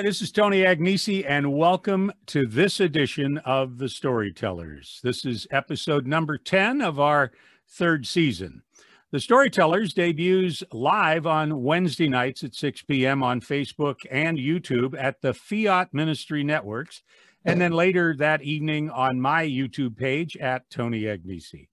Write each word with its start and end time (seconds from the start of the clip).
Hi, 0.00 0.04
this 0.04 0.22
is 0.22 0.32
Tony 0.32 0.62
Agnesi, 0.62 1.26
and 1.28 1.52
welcome 1.52 2.10
to 2.24 2.46
this 2.46 2.80
edition 2.80 3.36
of 3.44 3.76
The 3.76 3.90
Storytellers. 3.90 4.98
This 5.02 5.26
is 5.26 5.46
episode 5.50 6.06
number 6.06 6.38
10 6.38 6.80
of 6.80 6.98
our 6.98 7.32
third 7.68 8.06
season. 8.06 8.62
The 9.10 9.20
Storytellers 9.20 9.92
debuts 9.92 10.62
live 10.72 11.26
on 11.26 11.62
Wednesday 11.62 12.08
nights 12.08 12.42
at 12.42 12.54
6 12.54 12.80
p.m. 12.84 13.22
on 13.22 13.42
Facebook 13.42 13.96
and 14.10 14.38
YouTube 14.38 14.98
at 14.98 15.20
the 15.20 15.34
Fiat 15.34 15.92
Ministry 15.92 16.44
Networks, 16.44 17.02
and 17.44 17.60
then 17.60 17.72
later 17.72 18.16
that 18.16 18.40
evening 18.40 18.88
on 18.88 19.20
my 19.20 19.44
YouTube 19.44 19.98
page 19.98 20.34
at 20.38 20.70
Tony 20.70 21.02
Agnesi. 21.02 21.68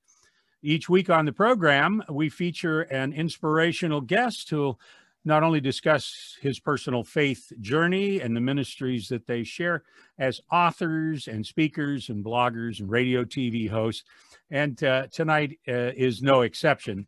Each 0.62 0.90
week 0.90 1.10
on 1.10 1.24
the 1.24 1.32
program, 1.32 2.04
we 2.10 2.28
feature 2.28 2.82
an 2.82 3.14
inspirational 3.14 4.02
guest 4.02 4.50
who'll 4.50 4.82
not 5.28 5.44
only 5.44 5.60
discuss 5.60 6.38
his 6.42 6.58
personal 6.58 7.04
faith 7.04 7.52
journey 7.60 8.22
and 8.22 8.36
the 8.36 8.42
ministries 8.42 9.10
that 9.10 9.28
they 9.28 9.44
share 9.44 9.84
as 10.18 10.40
authors 10.52 11.28
and 11.28 11.46
speakers 11.46 12.10
and 12.10 12.24
bloggers 12.24 12.80
and 12.80 12.90
radio 12.90 13.24
TV 13.26 13.70
hosts. 13.70 14.04
And 14.50 14.82
uh, 14.84 15.08
tonight 15.08 15.60
uh, 15.68 15.92
is 15.96 16.22
no 16.22 16.42
exception. 16.42 17.06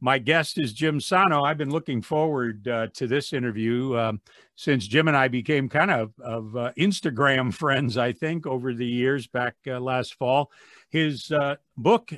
My 0.00 0.18
guest 0.18 0.58
is 0.60 0.74
Jim 0.74 1.00
Sano. 1.00 1.44
I've 1.44 1.56
been 1.56 1.70
looking 1.70 2.02
forward 2.02 2.68
uh, 2.68 2.88
to 2.94 3.06
this 3.06 3.32
interview 3.32 3.96
um, 3.96 4.20
since 4.54 4.86
Jim 4.86 5.08
and 5.08 5.16
I 5.16 5.28
became 5.28 5.68
kind 5.68 5.90
of, 5.90 6.12
of 6.20 6.54
uh, 6.54 6.72
Instagram 6.76 7.54
friends, 7.54 7.96
I 7.96 8.12
think, 8.12 8.46
over 8.46 8.74
the 8.74 8.86
years 8.86 9.26
back 9.26 9.54
uh, 9.66 9.80
last 9.80 10.14
fall. 10.14 10.50
His 10.90 11.30
uh, 11.32 11.56
book 11.76 12.12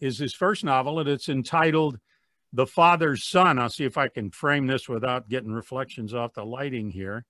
is 0.00 0.18
his 0.18 0.34
first 0.34 0.64
novel, 0.64 0.98
and 0.98 1.08
it's 1.08 1.30
entitled 1.30 1.98
the 2.52 2.66
father's 2.66 3.24
son. 3.24 3.58
I'll 3.58 3.68
see 3.68 3.84
if 3.84 3.96
I 3.96 4.08
can 4.08 4.30
frame 4.30 4.66
this 4.66 4.88
without 4.88 5.28
getting 5.28 5.52
reflections 5.52 6.14
off 6.14 6.34
the 6.34 6.44
lighting 6.44 6.90
here. 6.90 7.24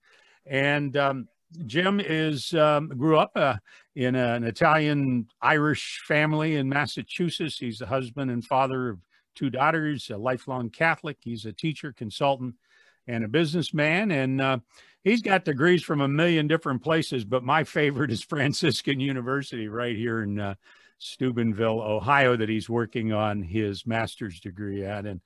And 0.46 0.96
um, 0.96 1.28
Jim 1.66 2.00
is 2.00 2.54
um, 2.54 2.88
grew 2.88 3.18
up 3.18 3.32
uh, 3.36 3.56
in 3.94 4.14
an 4.14 4.44
Italian 4.44 5.28
Irish 5.40 6.02
family 6.06 6.56
in 6.56 6.68
Massachusetts. 6.68 7.58
He's 7.58 7.78
the 7.78 7.86
husband 7.86 8.30
and 8.30 8.44
father 8.44 8.90
of 8.90 8.98
two 9.34 9.50
daughters, 9.50 10.10
a 10.10 10.16
lifelong 10.16 10.70
Catholic. 10.70 11.18
He's 11.20 11.44
a 11.44 11.52
teacher, 11.52 11.92
consultant, 11.92 12.54
and 13.06 13.24
a 13.24 13.28
businessman. 13.28 14.10
And 14.10 14.40
uh, 14.40 14.58
he's 15.04 15.22
got 15.22 15.44
degrees 15.44 15.82
from 15.82 16.00
a 16.00 16.08
million 16.08 16.48
different 16.48 16.82
places, 16.82 17.24
but 17.24 17.44
my 17.44 17.64
favorite 17.64 18.10
is 18.10 18.22
Franciscan 18.28 19.00
University 19.00 19.68
right 19.68 19.96
here 19.96 20.22
in 20.22 20.40
uh, 20.40 20.54
Steubenville, 21.02 21.80
Ohio, 21.80 22.36
that 22.36 22.48
he's 22.48 22.70
working 22.70 23.12
on 23.12 23.42
his 23.42 23.86
master's 23.86 24.40
degree 24.40 24.84
at. 24.84 25.04
And 25.04 25.20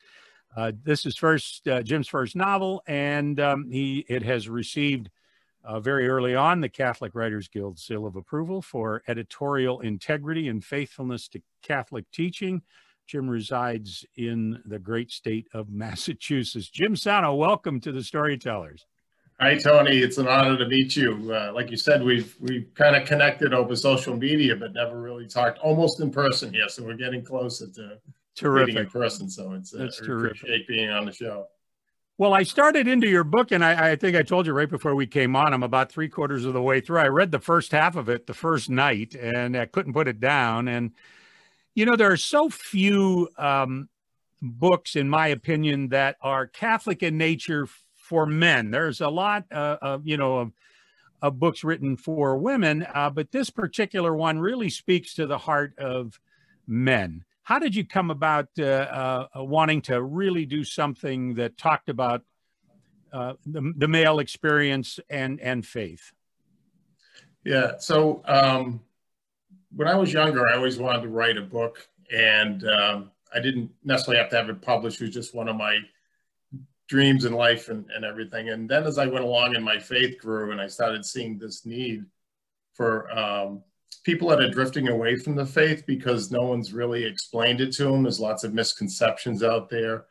uh, 0.57 0.73
this 0.83 1.05
is 1.05 1.17
first 1.17 1.69
uh, 1.69 1.83
Jim's 1.83 2.09
first 2.09 2.35
novel, 2.35 2.83
and 2.87 3.39
um, 3.39 3.71
he 3.71 4.07
it 4.09 4.23
has 4.23 4.49
received 4.49 5.11
uh, 5.63 5.81
very 5.81 6.09
early 6.09 6.35
on 6.35 6.61
the 6.61 6.69
Catholic 6.69 7.15
Writers 7.15 7.49
Guild 7.49 7.79
seal 7.79 8.07
of 8.07 8.17
approval 8.17 8.63
for 8.63 9.03
editorial 9.07 9.81
integrity 9.81 10.49
and 10.49 10.65
faithfulness 10.65 11.29
to 11.29 11.43
Catholic 11.63 12.11
teaching. 12.11 12.63
Jim 13.07 13.29
resides 13.29 14.05
in 14.17 14.63
the 14.65 14.79
great 14.79 15.11
state 15.11 15.47
of 15.53 15.69
Massachusetts. 15.71 16.71
Jim 16.71 16.97
Sano, 16.97 17.35
welcome 17.35 17.81
to 17.81 17.93
the 17.93 18.03
Storytellers. 18.03 18.87
Hi, 19.39 19.55
Tony. 19.59 19.99
It's 19.99 20.17
an 20.17 20.29
honor 20.29 20.57
to 20.57 20.67
meet 20.67 20.97
you. 20.97 21.31
Uh, 21.31 21.53
like 21.55 21.71
you 21.71 21.77
said, 21.77 22.03
we've 22.03 22.35
we've 22.41 22.73
kind 22.75 22.97
of 22.97 23.07
connected 23.07 23.53
over 23.53 23.77
social 23.77 24.17
media, 24.17 24.57
but 24.57 24.73
never 24.73 24.99
really 24.99 25.27
talked 25.27 25.59
almost 25.59 26.01
in 26.01 26.11
person 26.11 26.55
here. 26.55 26.71
So 26.71 26.85
we're 26.85 26.97
getting 26.97 27.23
closer 27.23 27.67
to 27.69 27.99
terrific. 28.35 28.69
meeting 28.69 28.85
in 28.85 28.91
person. 28.91 29.29
So 29.29 29.53
it's 29.53 29.75
uh, 29.75 29.79
That's 29.79 29.99
terrific. 29.99 30.39
appreciate 30.39 30.67
being 30.67 30.89
on 30.89 31.05
the 31.05 31.13
show. 31.13 31.49
Well, 32.17 32.33
I 32.33 32.45
started 32.45 32.89
into 32.89 33.09
your 33.09 33.25
book, 33.25 33.53
and 33.53 33.63
I, 33.63 33.91
I, 33.91 33.97
think 33.97 34.17
I 34.17 34.23
told 34.23 34.47
you 34.47 34.55
right 34.55 34.71
before 34.71 34.95
we 34.95 35.07
came 35.07 35.37
on. 35.37 35.53
I'm 35.53 35.63
about 35.63 35.93
three 35.93 36.09
quarters 36.09 36.47
of 36.47 36.55
the 36.55 36.63
way 36.63 36.81
through. 36.81 37.01
I 37.01 37.09
read 37.09 37.31
the 37.31 37.39
first 37.39 37.73
half 37.73 37.95
of 37.95 38.09
it 38.09 38.27
the 38.27 38.33
first 38.33 38.71
night, 38.71 39.15
and 39.15 39.55
I 39.55 39.67
couldn't 39.67 39.93
put 39.93 40.09
it 40.09 40.19
down. 40.19 40.67
And 40.67 40.93
you 41.75 41.85
know, 41.85 41.95
there 41.95 42.11
are 42.11 42.17
so 42.17 42.49
few 42.49 43.29
um, 43.37 43.91
books, 44.41 44.97
in 44.97 45.11
my 45.11 45.27
opinion, 45.27 45.91
that 45.91 46.17
are 46.23 46.47
Catholic 46.47 47.03
in 47.03 47.19
nature 47.19 47.69
for 48.07 48.25
men. 48.25 48.71
There's 48.71 49.01
a 49.01 49.09
lot 49.09 49.45
uh, 49.51 49.77
of, 49.83 50.07
you 50.07 50.17
know, 50.17 50.39
of, 50.39 50.53
of, 51.21 51.39
books 51.41 51.65
written 51.65 51.97
for 51.97 52.39
women, 52.39 52.87
uh, 52.95 53.11
but 53.11 53.33
this 53.33 53.51
particular 53.51 54.15
one 54.15 54.39
really 54.39 54.71
speaks 54.71 55.15
to 55.15 55.27
the 55.27 55.39
heart 55.39 55.77
of 55.79 56.21
men. 56.67 57.25
How 57.43 57.59
did 57.59 57.75
you 57.75 57.85
come 57.85 58.11
about 58.11 58.49
uh, 58.59 59.27
uh 59.35 59.45
wanting 59.45 59.83
to 59.83 60.03
really 60.03 60.47
do 60.47 60.65
something 60.65 61.35
that 61.35 61.59
talked 61.59 61.89
about 61.89 62.23
uh, 63.13 63.35
the, 63.45 63.73
the 63.77 63.89
male 63.89 64.19
experience 64.19 65.01
and, 65.11 65.41
and 65.41 65.67
faith? 65.67 66.13
Yeah, 67.45 67.79
so 67.79 68.23
um, 68.25 68.81
when 69.75 69.89
I 69.89 69.95
was 69.97 70.13
younger, 70.13 70.47
I 70.49 70.57
always 70.57 70.79
wanted 70.79 71.03
to 71.03 71.09
write 71.09 71.37
a 71.37 71.43
book, 71.43 71.89
and 72.13 72.67
um, 72.69 73.11
I 73.35 73.41
didn't 73.41 73.71
necessarily 73.85 74.21
have 74.21 74.31
to 74.31 74.37
have 74.37 74.49
it 74.49 74.61
published. 74.63 75.01
It 75.01 75.05
was 75.05 75.15
just 75.15 75.35
one 75.35 75.49
of 75.49 75.57
my 75.57 75.79
dreams 76.89 77.25
in 77.25 77.33
life 77.33 77.69
and, 77.69 77.85
and 77.95 78.05
everything. 78.05 78.51
And 78.51 78.69
then 78.69 78.85
as 78.85 78.99
I 78.99 79.07
went 79.07 79.25
along 79.25 79.57
and 79.57 79.65
my 79.65 79.79
faith 79.79 80.19
grew 80.21 80.53
and 80.53 80.61
I 80.61 80.69
started 80.69 81.05
seeing 81.05 81.39
this 81.39 81.67
need 81.67 82.05
for 82.75 83.11
um, 83.17 83.63
people 84.05 84.29
that 84.29 84.41
are 84.41 84.51
drifting 84.51 84.89
away 84.89 85.17
from 85.17 85.35
the 85.35 85.47
faith 85.47 85.85
because 85.87 86.31
no 86.31 86.43
one's 86.45 86.73
really 86.73 87.05
explained 87.05 87.61
it 87.61 87.73
to 87.73 87.85
them. 87.85 88.05
There's 88.05 88.21
lots 88.21 88.45
of 88.45 88.55
misconceptions 88.55 89.43
out 89.43 89.69
there. 89.69 90.05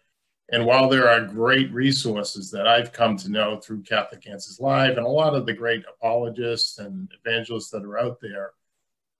And 0.51 0.65
while 0.65 0.89
there 0.89 1.09
are 1.09 1.25
great 1.25 1.71
resources 1.71 2.51
that 2.51 2.67
I've 2.67 2.91
come 2.91 3.17
to 3.17 3.31
know 3.31 3.57
through 3.57 3.81
Catholic 3.81 4.27
Answers 4.27 4.59
Live 4.59 4.97
and 4.97 5.05
a 5.05 5.09
lot 5.09 5.33
of 5.33 5.45
the 5.45 5.53
great 5.53 5.83
apologists 5.89 6.77
and 6.77 7.09
evangelists 7.25 7.69
that 7.71 7.83
are 7.83 7.97
out 7.97 8.19
there, 8.21 8.51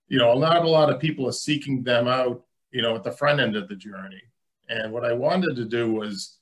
you 0.08 0.18
know, 0.18 0.38
not 0.38 0.64
a 0.64 0.68
lot 0.68 0.90
of 0.90 1.00
people 1.00 1.26
are 1.26 1.32
seeking 1.32 1.82
them 1.82 2.06
out, 2.06 2.44
you 2.70 2.80
know, 2.80 2.94
at 2.94 3.02
the 3.02 3.10
front 3.10 3.40
end 3.40 3.56
of 3.56 3.66
the 3.68 3.74
journey. 3.74 4.22
And 4.68 4.92
what 4.92 5.04
I 5.04 5.12
wanted 5.14 5.56
to 5.56 5.64
do 5.64 5.90
was 5.92 6.38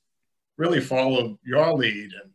really 0.57 0.81
followed 0.81 1.37
your 1.43 1.73
lead 1.73 2.11
and 2.21 2.31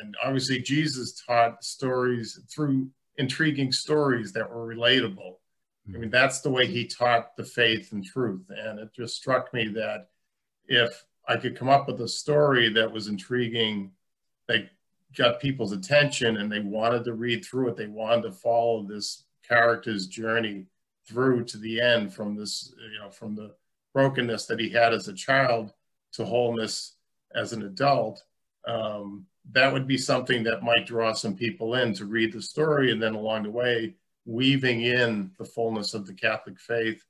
and 0.00 0.14
obviously 0.24 0.58
Jesus 0.60 1.22
taught 1.26 1.62
stories 1.64 2.40
through 2.52 2.88
intriguing 3.16 3.72
stories 3.72 4.32
that 4.32 4.50
were 4.50 4.66
relatable. 4.66 5.36
I 5.86 5.98
mean, 5.98 6.10
that's 6.10 6.40
the 6.40 6.50
way 6.50 6.66
he 6.66 6.86
taught 6.86 7.36
the 7.36 7.44
faith 7.44 7.92
and 7.92 8.04
truth. 8.04 8.46
And 8.48 8.78
it 8.78 8.88
just 8.94 9.16
struck 9.16 9.52
me 9.52 9.68
that 9.68 10.08
if 10.66 11.04
I 11.28 11.36
could 11.36 11.56
come 11.56 11.68
up 11.68 11.86
with 11.86 12.00
a 12.00 12.08
story 12.08 12.70
that 12.70 12.90
was 12.90 13.06
intriguing, 13.08 13.92
that 14.48 14.70
got 15.16 15.40
people's 15.40 15.72
attention 15.72 16.38
and 16.38 16.50
they 16.50 16.60
wanted 16.60 17.04
to 17.04 17.12
read 17.12 17.44
through 17.44 17.68
it, 17.68 17.76
they 17.76 17.86
wanted 17.86 18.22
to 18.22 18.32
follow 18.32 18.82
this 18.82 19.24
character's 19.46 20.06
journey 20.06 20.66
through 21.06 21.44
to 21.44 21.58
the 21.58 21.80
end 21.80 22.14
from 22.14 22.34
this, 22.34 22.74
you 22.92 22.98
know, 22.98 23.10
from 23.10 23.34
the 23.34 23.54
brokenness 23.92 24.46
that 24.46 24.58
he 24.58 24.70
had 24.70 24.94
as 24.94 25.06
a 25.08 25.12
child 25.12 25.72
to 26.12 26.24
wholeness 26.24 26.93
as 27.34 27.52
an 27.52 27.62
adult, 27.62 28.22
um, 28.66 29.26
that 29.52 29.72
would 29.72 29.86
be 29.86 29.98
something 29.98 30.42
that 30.44 30.62
might 30.62 30.86
draw 30.86 31.12
some 31.12 31.36
people 31.36 31.74
in 31.74 31.92
to 31.94 32.06
read 32.06 32.32
the 32.32 32.40
story. 32.40 32.92
And 32.92 33.02
then 33.02 33.14
along 33.14 33.42
the 33.42 33.50
way, 33.50 33.94
weaving 34.24 34.82
in 34.82 35.30
the 35.38 35.44
fullness 35.44 35.94
of 35.94 36.06
the 36.06 36.14
Catholic 36.14 36.58
faith 36.58 37.04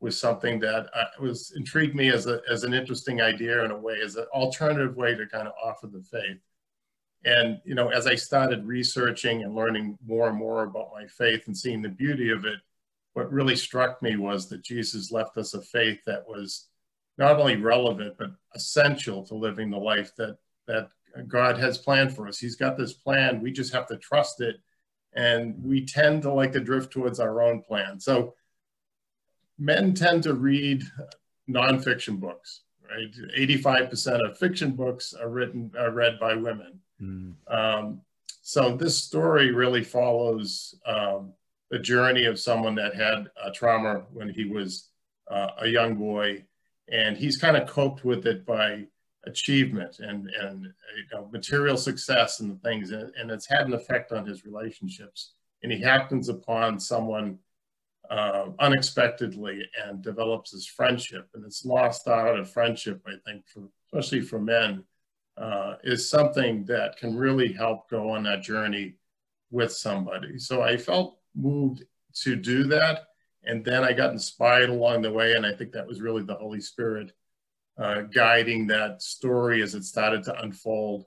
was 0.00 0.18
something 0.18 0.58
that 0.60 0.88
uh, 0.94 1.04
was 1.20 1.52
intrigued 1.56 1.94
me 1.94 2.10
as, 2.10 2.26
a, 2.26 2.40
as 2.50 2.64
an 2.64 2.74
interesting 2.74 3.20
idea 3.20 3.64
in 3.64 3.70
a 3.70 3.78
way, 3.78 4.00
as 4.02 4.16
an 4.16 4.26
alternative 4.34 4.96
way 4.96 5.14
to 5.14 5.26
kind 5.26 5.46
of 5.46 5.54
offer 5.62 5.86
the 5.86 6.02
faith. 6.02 6.40
And, 7.24 7.60
you 7.64 7.74
know, 7.74 7.88
as 7.88 8.06
I 8.06 8.14
started 8.14 8.66
researching 8.66 9.42
and 9.42 9.54
learning 9.54 9.98
more 10.06 10.28
and 10.28 10.36
more 10.36 10.64
about 10.64 10.92
my 10.92 11.06
faith 11.06 11.46
and 11.46 11.56
seeing 11.56 11.80
the 11.80 11.88
beauty 11.88 12.30
of 12.30 12.44
it, 12.44 12.58
what 13.14 13.32
really 13.32 13.56
struck 13.56 14.02
me 14.02 14.16
was 14.16 14.48
that 14.48 14.62
Jesus 14.62 15.10
left 15.10 15.38
us 15.38 15.54
a 15.54 15.62
faith 15.62 16.00
that 16.06 16.26
was 16.28 16.66
not 17.18 17.38
only 17.38 17.56
relevant 17.56 18.14
but 18.18 18.30
essential 18.54 19.24
to 19.26 19.34
living 19.34 19.70
the 19.70 19.78
life 19.78 20.12
that 20.16 20.38
that 20.66 20.88
God 21.28 21.58
has 21.58 21.78
planned 21.78 22.14
for 22.14 22.26
us. 22.26 22.38
He's 22.38 22.56
got 22.56 22.76
this 22.76 22.92
plan. 22.92 23.40
We 23.40 23.52
just 23.52 23.72
have 23.72 23.86
to 23.88 23.96
trust 23.96 24.40
it, 24.40 24.56
and 25.12 25.54
we 25.62 25.86
tend 25.86 26.22
to 26.22 26.32
like 26.32 26.52
to 26.52 26.60
drift 26.60 26.92
towards 26.92 27.20
our 27.20 27.42
own 27.42 27.62
plan. 27.62 28.00
So 28.00 28.34
men 29.58 29.94
tend 29.94 30.24
to 30.24 30.34
read 30.34 30.82
nonfiction 31.48 32.18
books. 32.18 32.62
Right, 32.90 33.14
eighty-five 33.34 33.88
percent 33.88 34.22
of 34.26 34.36
fiction 34.38 34.72
books 34.72 35.14
are 35.14 35.30
written 35.30 35.70
are 35.78 35.90
read 35.90 36.20
by 36.20 36.34
women. 36.34 36.80
Mm. 37.00 37.34
Um, 37.48 38.00
so 38.42 38.76
this 38.76 38.98
story 38.98 39.52
really 39.52 39.82
follows 39.82 40.74
um, 40.84 41.32
the 41.70 41.78
journey 41.78 42.26
of 42.26 42.38
someone 42.38 42.74
that 42.74 42.94
had 42.94 43.30
a 43.42 43.50
trauma 43.50 44.02
when 44.12 44.28
he 44.28 44.44
was 44.44 44.90
uh, 45.30 45.52
a 45.58 45.66
young 45.66 45.94
boy 45.94 46.44
and 46.90 47.16
he's 47.16 47.36
kind 47.36 47.56
of 47.56 47.68
coped 47.68 48.04
with 48.04 48.26
it 48.26 48.44
by 48.46 48.84
achievement 49.26 50.00
and 50.00 50.28
and 50.40 50.64
you 50.64 51.04
know, 51.12 51.28
material 51.32 51.76
success 51.76 52.40
and 52.40 52.50
the 52.50 52.68
things 52.68 52.90
and, 52.90 53.10
and, 53.18 53.30
it's 53.30 53.48
had 53.48 53.66
an 53.66 53.72
effect 53.72 54.12
on 54.12 54.26
his 54.26 54.44
relationships 54.44 55.32
and 55.62 55.72
he 55.72 55.80
happens 55.80 56.28
upon 56.28 56.78
someone 56.78 57.38
uh, 58.10 58.50
unexpectedly 58.58 59.62
and 59.82 60.02
develops 60.02 60.50
this 60.50 60.66
friendship 60.66 61.26
and 61.32 61.44
it's 61.44 61.64
lost 61.64 62.06
out 62.06 62.38
of 62.38 62.50
friendship 62.50 63.00
i 63.06 63.14
think 63.24 63.46
for 63.48 63.62
especially 63.90 64.20
for 64.20 64.38
men 64.38 64.84
uh, 65.36 65.76
is 65.82 66.08
something 66.08 66.64
that 66.66 66.96
can 66.96 67.16
really 67.16 67.52
help 67.52 67.88
go 67.90 68.10
on 68.10 68.22
that 68.24 68.42
journey 68.42 68.94
with 69.50 69.72
somebody. 69.72 70.38
So 70.38 70.62
I 70.62 70.76
felt 70.76 71.18
moved 71.34 71.84
to 72.22 72.36
do 72.36 72.64
that. 72.64 73.06
And 73.46 73.64
then 73.64 73.84
I 73.84 73.92
got 73.92 74.12
inspired 74.12 74.70
along 74.70 75.02
the 75.02 75.12
way. 75.12 75.34
And 75.34 75.44
I 75.44 75.52
think 75.52 75.72
that 75.72 75.86
was 75.86 76.00
really 76.00 76.22
the 76.22 76.34
Holy 76.34 76.60
Spirit 76.60 77.12
uh, 77.78 78.02
guiding 78.02 78.66
that 78.68 79.02
story 79.02 79.62
as 79.62 79.74
it 79.74 79.84
started 79.84 80.22
to 80.24 80.40
unfold. 80.42 81.06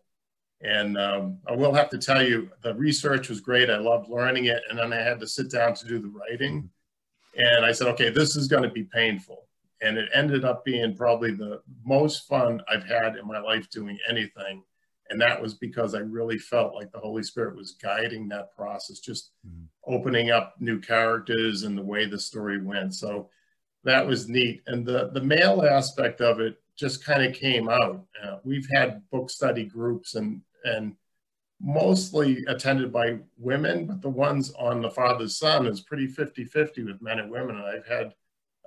And 0.61 0.97
um, 0.97 1.37
I 1.47 1.55
will 1.55 1.73
have 1.73 1.89
to 1.91 1.97
tell 1.97 2.25
you, 2.25 2.49
the 2.63 2.73
research 2.75 3.29
was 3.29 3.41
great. 3.41 3.69
I 3.69 3.77
loved 3.77 4.09
learning 4.09 4.45
it. 4.45 4.61
And 4.69 4.79
then 4.79 4.91
I 4.91 4.97
had 4.97 5.19
to 5.19 5.27
sit 5.27 5.51
down 5.51 5.73
to 5.75 5.87
do 5.87 5.99
the 5.99 6.09
writing. 6.09 6.69
And 7.35 7.63
I 7.63 7.71
said, 7.71 7.87
okay, 7.89 8.09
this 8.09 8.35
is 8.35 8.47
going 8.47 8.63
to 8.63 8.69
be 8.69 8.83
painful. 8.83 9.47
And 9.81 9.97
it 9.97 10.09
ended 10.13 10.43
up 10.43 10.65
being 10.65 10.95
probably 10.95 11.31
the 11.31 11.61
most 11.85 12.27
fun 12.27 12.61
I've 12.67 12.83
had 12.83 13.15
in 13.15 13.27
my 13.27 13.39
life 13.39 13.69
doing 13.69 13.97
anything. 14.09 14.63
And 15.09 15.21
that 15.21 15.41
was 15.41 15.53
because 15.53 15.95
I 15.95 15.99
really 15.99 16.37
felt 16.37 16.75
like 16.75 16.91
the 16.91 16.99
Holy 16.99 17.23
Spirit 17.23 17.55
was 17.55 17.73
guiding 17.73 18.27
that 18.29 18.55
process, 18.55 18.99
just 18.99 19.31
mm-hmm. 19.47 19.65
opening 19.85 20.31
up 20.31 20.55
new 20.59 20.79
characters 20.79 21.63
and 21.63 21.77
the 21.77 21.83
way 21.83 22.05
the 22.05 22.19
story 22.19 22.61
went. 22.61 22.93
So 22.93 23.29
that 23.83 24.05
was 24.05 24.27
neat. 24.27 24.63
And 24.67 24.85
the, 24.85 25.09
the 25.13 25.21
male 25.21 25.63
aspect 25.63 26.21
of 26.21 26.39
it 26.39 26.57
just 26.75 27.03
kind 27.03 27.23
of 27.23 27.33
came 27.33 27.69
out. 27.69 28.05
Uh, 28.23 28.37
we've 28.43 28.67
had 28.71 29.01
book 29.09 29.29
study 29.29 29.65
groups 29.65 30.15
and, 30.15 30.41
and 30.65 30.95
mostly 31.61 32.43
attended 32.47 32.91
by 32.91 33.17
women, 33.37 33.85
but 33.85 34.01
the 34.01 34.09
ones 34.09 34.53
on 34.59 34.81
the 34.81 34.91
father's 34.91 35.37
son 35.37 35.65
is 35.65 35.81
pretty 35.81 36.07
50-50 36.07 36.85
with 36.85 37.01
men 37.01 37.19
and 37.19 37.31
women. 37.31 37.55
And 37.55 37.65
I've 37.65 37.87
had 37.87 38.13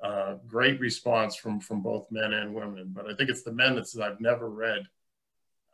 uh, 0.02 0.36
great 0.46 0.80
response 0.80 1.36
from, 1.36 1.60
from 1.60 1.82
both 1.82 2.06
men 2.10 2.32
and 2.32 2.54
women, 2.54 2.90
but 2.92 3.06
I 3.06 3.14
think 3.14 3.28
it's 3.28 3.42
the 3.42 3.52
men 3.52 3.76
that 3.76 3.86
says 3.86 4.00
I've 4.00 4.20
never 4.20 4.48
read 4.48 4.88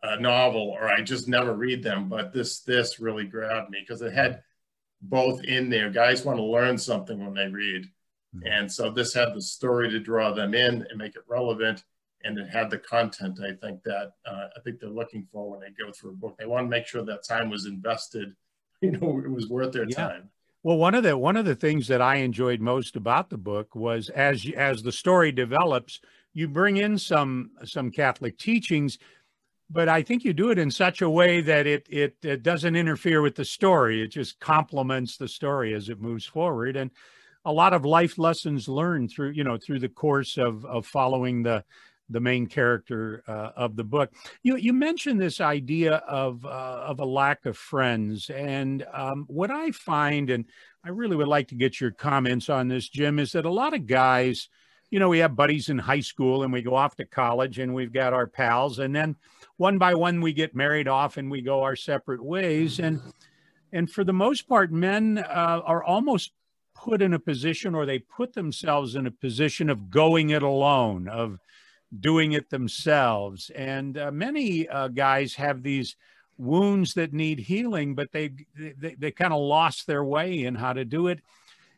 a 0.03 0.21
novel 0.21 0.77
or 0.79 0.89
I 0.89 1.03
just 1.03 1.29
never 1.29 1.55
read 1.55 1.83
them, 1.83 2.09
but 2.09 2.33
this, 2.33 2.61
this 2.61 3.01
really 3.01 3.25
grabbed 3.25 3.71
me 3.71 3.79
because 3.81 4.03
it 4.03 4.13
had 4.13 4.43
both 5.03 5.43
in 5.45 5.69
there. 5.71 5.91
Guys 5.91 6.25
want 6.25 6.39
to 6.39 6.45
learn 6.45 6.79
something 6.79 7.19
when 7.19 7.35
they 7.35 7.49
read. 7.49 7.85
Mm-hmm. 8.35 8.47
And 8.47 8.73
so 8.73 8.91
this 8.91 9.15
had 9.15 9.35
the 9.35 9.43
story 9.43 9.91
to 9.91 9.99
draw 9.99 10.33
them 10.33 10.55
in 10.55 10.87
and 10.89 10.99
make 10.99 11.17
it 11.17 11.23
relevant 11.29 11.83
and 12.27 12.39
it 12.39 12.49
had 12.49 12.71
the 12.71 12.79
content 12.79 13.39
I 13.41 13.55
think 13.55 13.83
that 13.85 14.13
uh, 14.27 14.49
I 14.57 14.61
think 14.65 14.81
they're 14.81 14.91
looking 14.91 15.27
for 15.33 15.51
when 15.51 15.61
they 15.61 15.71
go 15.71 15.93
through 15.93 16.11
a 16.11 16.15
book. 16.15 16.37
They 16.39 16.47
want 16.47 16.67
to 16.67 16.71
make 16.71 16.87
sure 16.87 17.05
that 17.05 17.25
time 17.25 17.51
was 17.51 17.67
invested, 17.67 18.35
you 18.81 18.93
know, 18.93 19.21
it 19.25 19.31
was 19.31 19.49
worth 19.49 19.73
their 19.73 19.89
yeah. 19.89 19.97
time. 19.97 20.31
Well, 20.63 20.79
one 20.79 20.97
of 20.97 21.05
the 21.05 21.17
one 21.17 21.37
of 21.37 21.45
the 21.45 21.55
things 21.55 21.87
that 21.89 22.03
I 22.03 22.17
enjoyed 22.17 22.61
most 22.61 22.97
about 22.97 23.31
the 23.31 23.39
book 23.39 23.75
was 23.77 24.09
as 24.09 24.51
as 24.57 24.83
the 24.83 24.91
story 24.91 25.31
develops, 25.31 26.01
you 26.35 26.49
bring 26.49 26.77
in 26.79 26.99
some 26.99 27.51
some 27.65 27.93
Catholic 27.93 28.37
teachings, 28.37 28.99
but 29.69 29.89
I 29.89 30.03
think 30.03 30.25
you 30.25 30.33
do 30.33 30.51
it 30.51 30.59
in 30.59 30.71
such 30.71 31.03
a 31.03 31.11
way 31.11 31.41
that 31.41 31.67
it 31.67 31.87
it, 31.91 32.17
it 32.23 32.43
doesn't 32.43 32.77
interfere 32.77 33.23
with 33.23 33.35
the 33.35 33.45
story. 33.45 34.03
It 34.03 34.09
just 34.09 34.41
complements 34.41 35.17
the 35.17 35.29
story 35.29 35.75
as 35.75 35.89
it 35.89 36.01
moves 36.01 36.25
forward, 36.25 36.77
and 36.77 36.91
a 37.45 37.53
lot 37.53 37.73
of 37.73 37.85
life 37.85 38.19
lessons 38.19 38.69
learned 38.69 39.11
through 39.11 39.31
you 39.31 39.45
know 39.45 39.57
through 39.57 39.81
the 39.81 39.89
course 39.89 40.37
of 40.37 40.65
of 40.65 40.87
following 40.87 41.43
the 41.43 41.65
the 42.09 42.21
main 42.21 42.47
character 42.47 43.23
uh, 43.27 43.51
of 43.57 43.77
the 43.77 43.85
book. 43.85 44.13
You 44.43 44.57
you 44.57 44.73
mentioned 44.73 45.21
this 45.21 45.41
idea 45.41 45.95
of 45.95 46.45
uh, 46.45 46.49
of 46.49 47.01
a 47.01 47.05
lack 47.05 47.47
of 47.47 47.57
friends, 47.57 48.31
and 48.31 48.85
um, 48.93 49.25
what 49.29 49.51
I 49.51 49.73
find, 49.73 50.31
and 50.31 50.45
I 50.85 50.91
really 50.91 51.17
would 51.17 51.29
like 51.29 51.49
to 51.49 51.57
get 51.57 51.81
your 51.81 51.91
comments 51.91 52.49
on 52.49 52.69
this, 52.69 52.89
Jim, 52.89 53.19
is 53.19 53.33
that 53.33 53.45
a 53.45 53.51
lot 53.51 53.75
of 53.75 53.87
guys, 53.87 54.49
you 54.91 54.99
know, 54.99 55.09
we 55.09 55.19
have 55.19 55.37
buddies 55.37 55.69
in 55.69 55.79
high 55.79 56.01
school, 56.01 56.43
and 56.43 56.53
we 56.53 56.63
go 56.63 56.75
off 56.75 56.97
to 56.97 57.05
college, 57.05 57.59
and 57.59 57.75
we've 57.75 57.93
got 57.93 58.13
our 58.13 58.27
pals, 58.27 58.79
and 58.79 58.95
then 58.95 59.17
one 59.57 59.79
by 59.79 59.95
one 59.95 60.21
we 60.21 60.33
get 60.33 60.55
married 60.55 60.89
off, 60.89 61.17
and 61.17 61.31
we 61.31 61.43
go 61.43 61.63
our 61.63 61.77
separate 61.77 62.23
ways, 62.23 62.79
and 62.79 63.01
and 63.73 63.91
for 63.91 64.05
the 64.05 64.13
most 64.13 64.49
part, 64.49 64.73
men 64.73 65.19
uh, 65.19 65.61
are 65.65 65.83
almost 65.83 66.33
put 66.75 67.03
in 67.03 67.15
a 67.15 67.19
position 67.19 67.75
or 67.75 67.87
they 67.87 67.99
put 67.99 68.35
themselves 68.35 68.95
in 68.95 69.07
a 69.07 69.11
position 69.11 69.71
of 69.71 69.91
going 69.91 70.31
it 70.31 70.43
alone 70.43 71.09
of 71.09 71.39
doing 72.01 72.33
it 72.33 72.51
themselves. 72.51 73.51
And 73.51 73.97
uh, 73.97 74.11
many 74.11 74.69
uh, 74.69 74.89
guys 74.89 75.35
have 75.35 75.63
these 75.63 75.97
wounds 76.39 76.95
that 76.95 77.13
need 77.13 77.39
healing, 77.39 77.95
but 77.95 78.13
they 78.13 78.33
they, 78.55 78.95
they 78.95 79.11
kind 79.11 79.33
of 79.33 79.41
lost 79.41 79.87
their 79.87 80.05
way 80.05 80.45
in 80.45 80.55
how 80.55 80.75
to 80.75 80.85
do 80.85 81.09
it, 81.09 81.21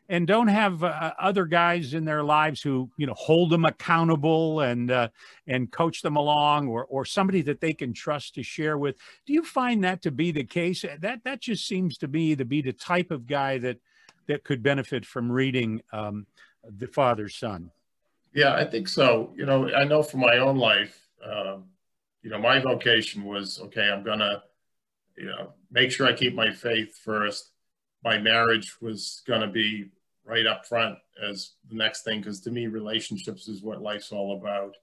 and 0.09 0.25
don't 0.25 0.47
have 0.47 0.83
uh, 0.83 1.13
other 1.19 1.45
guys 1.45 1.93
in 1.93 2.03
their 2.03 2.23
lives 2.23 2.61
who 2.61 2.89
you 2.97 3.05
know 3.05 3.13
hold 3.13 3.51
them 3.51 3.63
accountable 3.63 4.61
and 4.61 4.91
uh, 4.91 5.07
and 5.47 5.71
coach 5.71 6.01
them 6.01 6.17
along, 6.17 6.67
or 6.67 6.85
or 6.85 7.05
somebody 7.05 7.41
that 7.43 7.61
they 7.61 7.73
can 7.73 7.93
trust 7.93 8.35
to 8.35 8.43
share 8.43 8.77
with. 8.77 8.97
Do 9.25 9.33
you 9.33 9.43
find 9.43 9.83
that 9.83 10.01
to 10.01 10.11
be 10.11 10.31
the 10.31 10.43
case? 10.43 10.83
That 10.99 11.23
that 11.23 11.39
just 11.39 11.67
seems 11.67 11.97
to 11.99 12.07
be 12.07 12.35
to 12.35 12.43
be 12.43 12.61
the 12.61 12.73
type 12.73 13.11
of 13.11 13.27
guy 13.27 13.59
that 13.59 13.77
that 14.27 14.43
could 14.43 14.61
benefit 14.61 15.05
from 15.05 15.31
reading 15.31 15.81
um, 15.93 16.25
the 16.63 16.87
father's 16.87 17.35
son. 17.35 17.71
Yeah, 18.33 18.53
I 18.53 18.65
think 18.65 18.87
so. 18.87 19.33
You 19.35 19.45
know, 19.45 19.71
I 19.73 19.85
know 19.85 20.03
from 20.03 20.19
my 20.19 20.37
own 20.37 20.57
life, 20.57 21.07
um, 21.25 21.65
you 22.21 22.29
know, 22.29 22.39
my 22.39 22.59
vocation 22.59 23.23
was 23.23 23.59
okay, 23.59 23.89
I'm 23.89 24.03
to, 24.03 24.43
you 25.17 25.25
know, 25.25 25.53
make 25.71 25.91
sure 25.91 26.07
I 26.07 26.13
keep 26.13 26.35
my 26.35 26.51
faith 26.51 26.97
first. 26.97 27.51
My 28.03 28.17
marriage 28.17 28.79
was 28.81 29.21
going 29.25 29.41
to 29.41 29.47
be 29.47 29.89
right 30.29 30.45
up 30.45 30.65
front 30.65 30.97
as 31.27 31.53
the 31.69 31.75
next 31.75 32.03
thing, 32.03 32.19
because 32.19 32.39
to 32.41 32.51
me, 32.51 32.67
relationships 32.67 33.47
is 33.47 33.63
what 33.63 33.81
life's 33.81 34.11
all 34.11 34.37
about. 34.37 34.75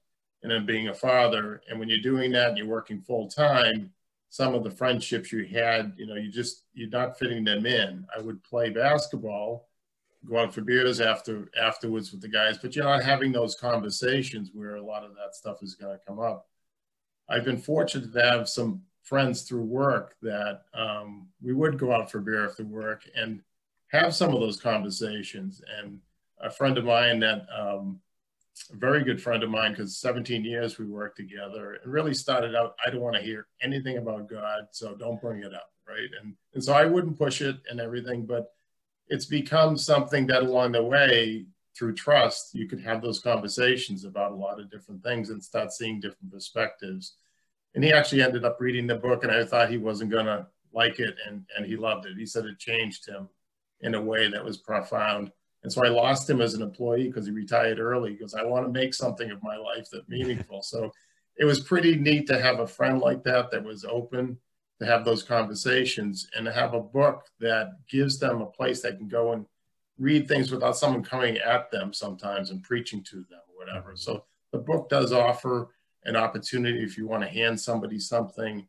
And 0.43 0.51
then 0.51 0.67
being 0.67 0.89
a 0.89 0.95
father, 0.95 1.63
and 1.69 1.79
when 1.79 1.89
you're 1.89 1.99
doing 1.99 2.33
that 2.33 2.51
and 2.51 2.59
you're 2.59 2.67
working 2.67 3.01
full 3.01 3.29
time, 3.29 3.91
some 4.29 4.55
of 4.55 4.65
the 4.65 4.71
friendships 4.71 5.33
you 5.33 5.45
had, 5.47 5.95
you 5.97 6.07
know, 6.07 6.17
you 6.17 6.31
just, 6.31 6.65
you're 6.75 6.91
not 6.91 7.19
fitting 7.19 7.45
them 7.45 7.65
in. 7.65 8.07
I 8.17 8.21
would 8.21 8.43
play 8.43 8.71
basketball 8.71 9.69
go 10.27 10.39
out 10.39 10.53
for 10.53 10.61
beers 10.61 11.01
after 11.01 11.49
afterwards 11.61 12.13
with 12.13 12.21
the 12.21 12.29
guys, 12.29 12.59
but 12.59 12.75
you're 12.75 12.85
not 12.85 13.03
having 13.03 13.33
those 13.33 13.55
conversations 13.55 14.51
where 14.53 14.77
a 14.77 14.85
lot 14.85 15.05
of 15.05 15.15
that 15.15 15.35
stuff 15.35 15.63
is 15.63 15.75
going 15.75 15.97
to 15.97 16.05
come 16.05 16.19
up. 16.19 16.49
I've 17.29 17.45
been 17.45 17.59
fortunate 17.59 18.13
to 18.13 18.23
have 18.23 18.49
some 18.49 18.83
friends 19.03 19.43
through 19.43 19.63
work 19.63 20.17
that 20.23 20.63
um, 20.75 21.29
we 21.41 21.53
would 21.53 21.79
go 21.79 21.93
out 21.93 22.11
for 22.11 22.21
beer 22.21 22.47
after 22.47 22.65
work 22.65 23.03
and 23.15 23.41
have 23.97 24.15
some 24.15 24.35
of 24.35 24.41
those 24.41 24.61
conversations. 24.61 25.63
And 25.79 26.01
a 26.41 26.51
friend 26.51 26.77
of 26.79 26.85
mine 26.85 27.21
that 27.21 27.47
um, 27.57 28.01
a 28.73 28.77
very 28.77 29.05
good 29.05 29.21
friend 29.21 29.43
of 29.43 29.51
mine 29.51 29.73
because 29.73 29.99
17 29.99 30.45
years 30.45 30.79
we 30.79 30.87
worked 30.87 31.17
together 31.17 31.75
and 31.75 31.93
really 31.93 32.15
started 32.15 32.55
out 32.55 32.75
i 32.85 32.91
don't 32.91 33.03
want 33.03 33.15
to 33.15 33.21
hear 33.21 33.47
anything 33.63 33.99
about 33.99 34.31
god 34.31 34.69
so 34.71 34.95
don't 34.95 35.21
bring 35.21 35.43
it 35.43 35.53
up 35.53 35.71
right? 35.87 36.09
And 36.23 36.35
and 36.55 36.65
so 36.65 36.73
i 36.73 36.87
wouldn't 36.87 37.19
push 37.19 37.43
it 37.43 37.57
and 37.71 37.81
everything 37.81 38.25
but 38.25 38.53
it's 39.09 39.27
become 39.27 39.77
something 39.77 40.27
that 40.27 40.43
along 40.43 40.73
the 40.73 40.83
way 40.83 41.47
through 41.77 41.95
trust 41.95 42.55
you 42.55 42.67
could 42.67 42.81
have 42.81 43.03
those 43.03 43.21
conversations 43.21 44.05
about 44.05 44.33
a 44.33 44.37
lot 44.37 44.59
of 44.59 44.71
different 44.71 45.03
things 45.03 45.31
and 45.31 45.43
start 45.43 45.73
seeing 45.73 46.01
different 46.01 46.33
perspectives. 46.33 47.15
And 47.75 47.85
he 47.85 47.93
actually 47.93 48.23
ended 48.23 48.45
up 48.45 48.57
reading 48.61 48.87
the 48.87 48.97
book 48.97 49.23
and 49.23 49.33
i 49.33 49.45
thought 49.45 49.71
he 49.71 49.79
wasn't 49.79 50.11
going 50.11 50.27
to 50.27 50.47
like 50.73 50.99
it 50.99 51.15
and, 51.27 51.45
and 51.57 51.65
he 51.65 51.77
loved 51.77 52.07
it. 52.07 52.19
He 52.19 52.27
said 52.27 52.45
it 52.45 52.59
changed 52.59 53.09
him 53.09 53.29
in 53.81 53.95
a 53.95 54.01
way 54.01 54.29
that 54.29 54.45
was 54.45 54.59
profound. 54.59 55.31
And 55.63 55.73
so 55.73 55.85
i 55.85 55.89
lost 55.89 56.29
him 56.29 56.41
as 56.41 56.55
an 56.55 56.63
employee 56.63 57.09
because 57.09 57.27
he 57.27 57.33
retired 57.33 57.79
early. 57.79 58.13
Because 58.13 58.35
i 58.35 58.45
want 58.45 58.67
to 58.67 58.73
make 58.73 58.95
something 58.95 59.31
of 59.31 59.43
my 59.43 59.57
life 59.57 59.89
that 59.91 60.09
meaningful. 60.09 60.63
So 60.63 60.93
it 61.37 61.45
was 61.45 61.61
pretty 61.61 61.97
neat 61.97 62.27
to 62.29 62.41
have 62.41 62.61
a 62.61 62.67
friend 62.67 63.01
like 63.01 63.23
that 63.25 63.51
that 63.51 63.65
was 63.65 63.85
open 63.85 64.39
to 64.81 64.87
have 64.87 65.05
those 65.05 65.23
conversations 65.23 66.29
and 66.37 66.45
to 66.47 66.53
have 66.53 66.75
a 66.75 66.81
book 66.81 67.25
that 67.41 67.73
gives 67.89 68.19
them 68.19 68.43
a 68.43 68.47
place 68.47 68.83
they 68.83 68.93
can 68.93 69.09
go 69.09 69.33
and 69.33 69.47
read 69.99 70.29
things 70.29 70.51
without 70.51 70.77
someone 70.77 71.03
coming 71.03 71.39
at 71.39 71.71
them 71.71 71.93
sometimes 71.93 72.51
and 72.51 72.63
preaching 72.63 73.03
to 73.03 73.17
them 73.31 73.41
or 73.49 73.65
whatever. 73.65 73.97
So 73.97 74.25
the 74.53 74.59
book 74.59 74.89
does 74.89 75.13
offer 75.13 75.69
an 76.05 76.17
opportunity 76.17 76.83
if 76.83 76.97
you 76.99 77.07
want 77.07 77.23
to 77.23 77.29
hand 77.29 77.61
somebody 77.61 77.99
something 77.99 78.67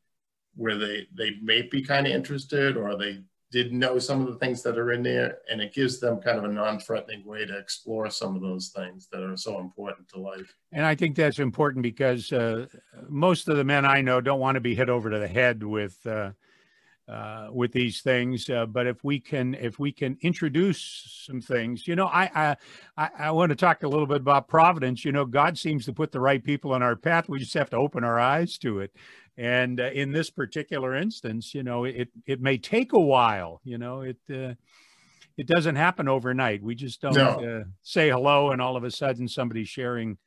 where 0.56 0.78
they, 0.78 1.08
they 1.14 1.32
may 1.42 1.62
be 1.62 1.82
kind 1.82 2.08
of 2.08 2.14
interested 2.14 2.78
or 2.78 2.98
they 2.98 3.20
did 3.52 3.72
know 3.72 3.98
some 3.98 4.22
of 4.22 4.28
the 4.28 4.40
things 4.40 4.62
that 4.62 4.78
are 4.78 4.92
in 4.92 5.02
there 5.02 5.38
and 5.50 5.62
it 5.62 5.74
gives 5.74 6.00
them 6.00 6.20
kind 6.20 6.38
of 6.38 6.44
a 6.44 6.48
non-threatening 6.48 7.24
way 7.26 7.46
to 7.46 7.58
explore 7.58 8.10
some 8.10 8.36
of 8.36 8.42
those 8.42 8.70
things 8.70 9.08
that 9.12 9.24
are 9.24 9.38
so 9.38 9.60
important 9.60 10.08
to 10.10 10.20
life. 10.20 10.54
And 10.74 10.86
i 10.86 10.96
think 10.96 11.16
that's 11.16 11.40
important 11.40 11.84
because 11.84 12.32
uh, 12.32 12.68
most 13.08 13.48
of 13.48 13.58
the 13.58 13.64
men 13.64 13.86
i 13.86 14.02
know 14.02 14.22
don't 14.22 14.40
want 14.40 14.56
to 14.56 14.62
be 14.62 14.76
hit 14.76 14.90
over 14.90 15.10
to 15.10 15.20
the 15.20 15.28
head 15.28 15.64
with 15.64 15.98
uh, 16.06 16.32
uh, 17.08 17.48
with 17.54 17.72
these 17.72 18.02
things 18.02 18.50
uh, 18.50 18.66
but 18.66 18.86
if 18.86 19.02
we 19.02 19.18
can 19.18 19.56
if 19.56 19.80
we 19.80 19.94
can 19.94 20.18
introduce 20.22 21.24
some 21.26 21.40
things 21.40 21.88
you 21.88 21.96
know 21.96 22.08
I, 22.08 22.58
I 22.98 23.10
i 23.18 23.32
want 23.32 23.50
to 23.52 23.56
talk 23.56 23.84
a 23.84 23.88
little 23.88 24.08
bit 24.08 24.18
about 24.18 24.50
providence. 24.50 25.06
You 25.06 25.14
know 25.14 25.24
god 25.24 25.58
seems 25.58 25.86
to 25.86 25.94
put 25.94 26.12
the 26.12 26.20
right 26.20 26.44
people 26.44 26.74
on 26.74 26.84
our 26.84 26.98
path. 26.98 27.30
We 27.30 27.40
just 27.40 27.54
have 27.54 27.70
to 27.70 27.78
open 27.78 28.04
our 28.04 28.20
eyes 28.20 28.58
to 28.58 28.82
it 28.82 28.92
and 29.38 29.80
uh, 29.80 29.90
in 29.94 30.12
this 30.12 30.30
particular 30.30 30.96
instance 30.96 31.54
you 31.54 31.64
know 31.64 31.84
it 31.84 32.10
it 32.26 32.42
may 32.42 32.58
take 32.58 32.94
a 32.94 33.00
while 33.00 33.62
you 33.64 33.78
know 33.78 34.02
it 34.02 34.18
uh, 34.32 34.54
it 35.38 35.48
doesn't 35.48 35.76
happen 35.76 36.08
overnight 36.08 36.62
we 36.64 36.76
just 36.76 37.02
don't 37.02 37.16
no. 37.16 37.62
uh, 37.62 37.64
say 37.82 38.10
hello 38.10 38.52
and 38.52 38.62
all 38.62 38.76
of 38.76 38.84
a 38.84 38.92
sudden 38.92 39.28
somebody's 39.28 39.70
sharing 39.70 40.18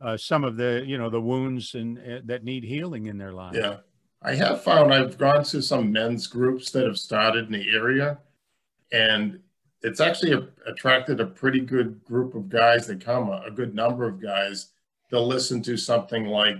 uh, 0.00 0.16
some 0.16 0.44
of 0.44 0.56
the 0.56 0.84
you 0.86 0.98
know 0.98 1.10
the 1.10 1.20
wounds 1.20 1.74
and 1.74 1.98
uh, 1.98 2.20
that 2.24 2.44
need 2.44 2.64
healing 2.64 3.06
in 3.06 3.18
their 3.18 3.32
lives 3.32 3.56
yeah 3.56 3.76
I 4.22 4.34
have 4.34 4.62
found 4.62 4.92
I've 4.92 5.16
gone 5.16 5.44
to 5.44 5.62
some 5.62 5.92
men's 5.92 6.26
groups 6.26 6.70
that 6.72 6.84
have 6.84 6.98
started 6.98 7.46
in 7.46 7.52
the 7.52 7.70
area, 7.70 8.18
and 8.90 9.38
it's 9.82 10.00
actually 10.00 10.32
a, 10.32 10.48
attracted 10.66 11.20
a 11.20 11.26
pretty 11.26 11.60
good 11.60 12.04
group 12.04 12.34
of 12.34 12.48
guys 12.48 12.86
that 12.88 13.04
come, 13.04 13.28
a, 13.28 13.42
a, 13.46 13.50
good 13.50 13.74
number 13.74 14.08
of 14.08 14.20
guys. 14.20 14.70
They'll 15.10 15.26
listen 15.26 15.62
to 15.62 15.76
something 15.76 16.26
like 16.26 16.56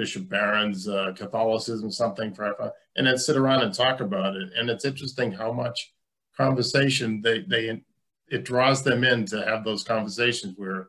Bishop 0.00 0.30
Barron's 0.30 0.88
uh, 0.88 1.12
Catholicism, 1.14 1.90
something 1.90 2.32
for, 2.32 2.72
and 2.96 3.06
then 3.06 3.18
sit 3.18 3.36
around 3.36 3.60
and 3.60 3.74
talk 3.74 4.00
about 4.00 4.34
it. 4.34 4.48
And 4.56 4.70
it's 4.70 4.86
interesting 4.86 5.30
how 5.30 5.52
much 5.52 5.92
conversation 6.34 7.20
they, 7.20 7.40
they 7.40 7.82
it 8.28 8.46
draws 8.46 8.82
them 8.82 9.04
in 9.04 9.26
to 9.26 9.44
have 9.44 9.62
those 9.62 9.84
conversations 9.84 10.54
where 10.56 10.88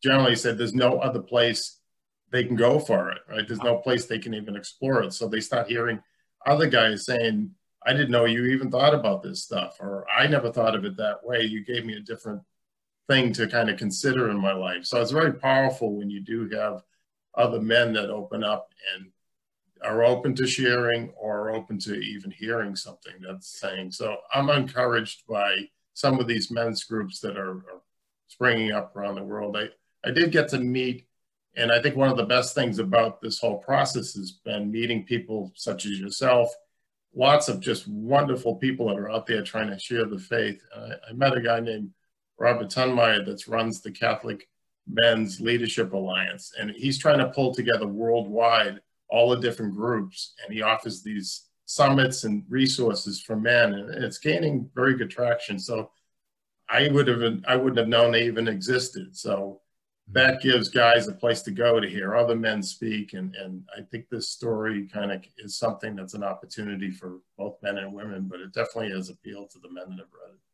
generally 0.00 0.36
said 0.36 0.56
there's 0.56 0.74
no 0.74 0.98
other 1.00 1.18
place 1.18 1.80
they 2.30 2.44
can 2.44 2.54
go 2.54 2.78
for 2.78 3.10
it, 3.10 3.18
right? 3.28 3.48
There's 3.48 3.64
no 3.64 3.78
place 3.78 4.06
they 4.06 4.20
can 4.20 4.32
even 4.32 4.54
explore 4.54 5.02
it. 5.02 5.12
So 5.12 5.26
they 5.26 5.40
start 5.40 5.66
hearing 5.66 5.98
other 6.46 6.68
guys 6.68 7.04
saying, 7.04 7.50
I 7.84 7.94
didn't 7.94 8.12
know 8.12 8.26
you 8.26 8.44
even 8.44 8.70
thought 8.70 8.94
about 8.94 9.24
this 9.24 9.42
stuff, 9.42 9.78
or 9.80 10.06
I 10.16 10.28
never 10.28 10.52
thought 10.52 10.76
of 10.76 10.84
it 10.84 10.96
that 10.98 11.24
way. 11.24 11.40
You 11.42 11.64
gave 11.64 11.84
me 11.84 11.94
a 11.94 12.00
different 12.00 12.42
thing 13.08 13.32
to 13.32 13.48
kind 13.48 13.70
of 13.70 13.76
consider 13.76 14.30
in 14.30 14.38
my 14.38 14.52
life. 14.52 14.84
So 14.84 15.02
it's 15.02 15.10
very 15.10 15.32
powerful 15.32 15.96
when 15.96 16.10
you 16.10 16.20
do 16.20 16.48
have 16.50 16.84
other 17.36 17.60
men 17.60 17.92
that 17.92 18.10
open 18.10 18.42
up 18.42 18.70
and 18.94 19.10
are 19.82 20.04
open 20.04 20.34
to 20.34 20.46
sharing 20.46 21.10
or 21.10 21.50
open 21.50 21.78
to 21.78 21.94
even 21.94 22.30
hearing 22.30 22.74
something 22.74 23.14
that's 23.20 23.60
saying. 23.60 23.92
So 23.92 24.16
I'm 24.32 24.48
encouraged 24.48 25.26
by 25.28 25.68
some 25.94 26.18
of 26.18 26.26
these 26.26 26.50
men's 26.50 26.84
groups 26.84 27.20
that 27.20 27.36
are, 27.36 27.56
are 27.56 27.82
springing 28.28 28.72
up 28.72 28.96
around 28.96 29.16
the 29.16 29.24
world. 29.24 29.56
I, 29.56 29.68
I 30.06 30.12
did 30.12 30.32
get 30.32 30.48
to 30.48 30.58
meet, 30.58 31.06
and 31.56 31.70
I 31.70 31.80
think 31.80 31.96
one 31.96 32.10
of 32.10 32.16
the 32.16 32.24
best 32.24 32.54
things 32.54 32.78
about 32.78 33.20
this 33.20 33.38
whole 33.38 33.58
process 33.58 34.14
has 34.14 34.32
been 34.32 34.70
meeting 34.70 35.04
people 35.04 35.52
such 35.54 35.86
as 35.86 36.00
yourself 36.00 36.50
lots 37.16 37.48
of 37.48 37.60
just 37.60 37.88
wonderful 37.88 38.56
people 38.56 38.88
that 38.88 38.98
are 38.98 39.10
out 39.10 39.26
there 39.26 39.42
trying 39.42 39.70
to 39.70 39.78
share 39.78 40.04
the 40.04 40.18
faith. 40.18 40.60
Uh, 40.74 40.90
I 41.08 41.14
met 41.14 41.36
a 41.36 41.40
guy 41.40 41.60
named 41.60 41.90
Robert 42.38 42.68
Tunmeyer 42.68 43.24
that 43.24 43.48
runs 43.48 43.80
the 43.80 43.90
Catholic 43.90 44.48
Men's 44.86 45.40
Leadership 45.40 45.92
Alliance, 45.92 46.52
and 46.58 46.70
he's 46.70 46.98
trying 46.98 47.18
to 47.18 47.30
pull 47.30 47.54
together 47.54 47.86
worldwide 47.86 48.80
all 49.08 49.30
the 49.30 49.40
different 49.40 49.74
groups, 49.74 50.34
and 50.44 50.52
he 50.52 50.62
offers 50.62 51.02
these 51.02 51.48
summits 51.64 52.24
and 52.24 52.44
resources 52.48 53.20
for 53.20 53.36
men, 53.36 53.74
and 53.74 54.04
it's 54.04 54.18
gaining 54.18 54.70
very 54.74 54.96
good 54.96 55.10
traction. 55.10 55.58
So 55.58 55.90
I 56.68 56.88
would 56.88 57.08
have 57.08 57.42
I 57.46 57.56
wouldn't 57.56 57.78
have 57.78 57.88
known 57.88 58.12
they 58.12 58.26
even 58.26 58.48
existed. 58.48 59.16
So 59.16 59.60
that 60.12 60.40
gives 60.40 60.68
guys 60.68 61.08
a 61.08 61.12
place 61.12 61.42
to 61.42 61.50
go 61.50 61.80
to 61.80 61.88
hear 61.88 62.14
other 62.14 62.36
men 62.36 62.62
speak. 62.62 63.12
And, 63.12 63.34
and 63.34 63.64
I 63.76 63.82
think 63.82 64.08
this 64.08 64.28
story 64.28 64.86
kind 64.86 65.10
of 65.10 65.24
is 65.38 65.56
something 65.56 65.96
that's 65.96 66.14
an 66.14 66.22
opportunity 66.22 66.90
for 66.90 67.18
both 67.36 67.60
men 67.62 67.78
and 67.78 67.92
women, 67.92 68.28
but 68.30 68.40
it 68.40 68.52
definitely 68.52 68.90
has 68.90 69.10
appealed 69.10 69.50
to 69.50 69.58
the 69.58 69.70
men 69.70 69.88
that 69.88 69.98
have 69.98 70.12
read 70.12 70.34
it. 70.34 70.45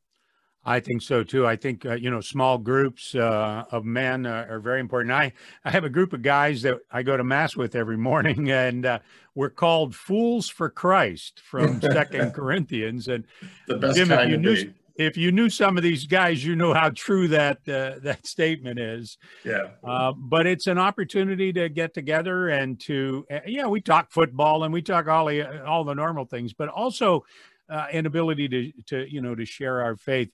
I 0.65 0.81
think 0.81 1.03
so 1.03 1.25
too. 1.25 1.47
I 1.47 1.57
think 1.57 1.85
uh, 1.85 1.95
you 1.95 2.11
know 2.11 2.21
small 2.21 2.59
groups 2.59 3.15
uh, 3.15 3.65
of 3.71 3.85
men 3.85 4.27
uh, 4.27 4.47
are 4.49 4.61
very 4.61 4.81
important. 4.81 5.13
I 5.13 5.33
I 5.65 5.71
have 5.71 5.85
a 5.85 5.91
group 5.91 6.13
of 6.13 6.23
guys 6.23 6.63
that 6.63 6.79
I 6.91 7.03
go 7.03 7.17
to 7.17 7.25
mass 7.25 7.57
with 7.57 7.75
every 7.75 7.97
morning, 7.97 8.51
and 8.53 8.87
uh, 8.87 8.99
we're 9.35 9.51
called 9.51 9.95
fools 9.95 10.49
for 10.49 10.71
Christ 10.71 11.41
from 11.41 11.81
Second 11.83 12.33
Corinthians. 12.33 13.09
And 13.09 13.25
the 13.67 13.77
best 13.77 13.97
Jim, 13.97 14.13
if 14.13 14.31
you 14.31 14.37
knew, 14.37 14.55
be 14.55 14.75
if 14.97 15.17
you 15.17 15.33
knew 15.33 15.49
some 15.49 15.77
of 15.77 15.83
these 15.83 16.07
guys, 16.07 16.45
you 16.45 16.55
know 16.55 16.75
how 16.75 16.91
true 16.91 17.29
that 17.29 17.59
uh, 17.69 17.99
that 18.03 18.27
statement 18.27 18.79
is. 18.79 19.19
Yeah. 19.45 19.71
Uh, 19.83 20.13
but 20.13 20.47
it's 20.47 20.67
an 20.67 20.79
opportunity 20.79 21.53
to 21.53 21.69
get 21.69 21.95
together 21.95 22.49
and 22.49 22.79
to 22.81 23.27
uh, 23.31 23.41
yeah, 23.47 23.67
we 23.67 23.81
talk 23.81 24.11
football 24.11 24.65
and 24.65 24.73
we 24.73 24.83
talk 24.83 25.09
all 25.09 25.27
the 25.27 25.65
all 25.65 25.85
the 25.85 25.95
normal 25.95 26.25
things, 26.25 26.53
but 26.53 26.69
also 26.69 27.25
uh, 27.73 27.87
an 27.93 28.07
ability 28.07 28.49
to 28.49 28.73
to 28.87 29.13
you 29.13 29.21
know 29.21 29.35
to 29.35 29.45
share 29.45 29.83
our 29.83 29.97
faith. 29.97 30.31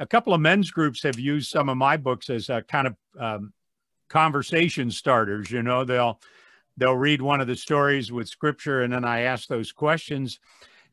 A 0.00 0.06
couple 0.06 0.34
of 0.34 0.40
men's 0.40 0.70
groups 0.70 1.02
have 1.04 1.18
used 1.18 1.50
some 1.50 1.68
of 1.68 1.76
my 1.76 1.96
books 1.96 2.28
as 2.28 2.48
a 2.48 2.62
kind 2.62 2.88
of 2.88 2.96
um, 3.18 3.52
conversation 4.08 4.90
starters. 4.90 5.50
You 5.50 5.62
know, 5.62 5.84
they'll 5.84 6.20
they'll 6.76 6.96
read 6.96 7.22
one 7.22 7.40
of 7.40 7.46
the 7.46 7.56
stories 7.56 8.12
with 8.12 8.28
scripture, 8.28 8.82
and 8.82 8.92
then 8.92 9.04
I 9.04 9.22
ask 9.22 9.48
those 9.48 9.72
questions 9.72 10.38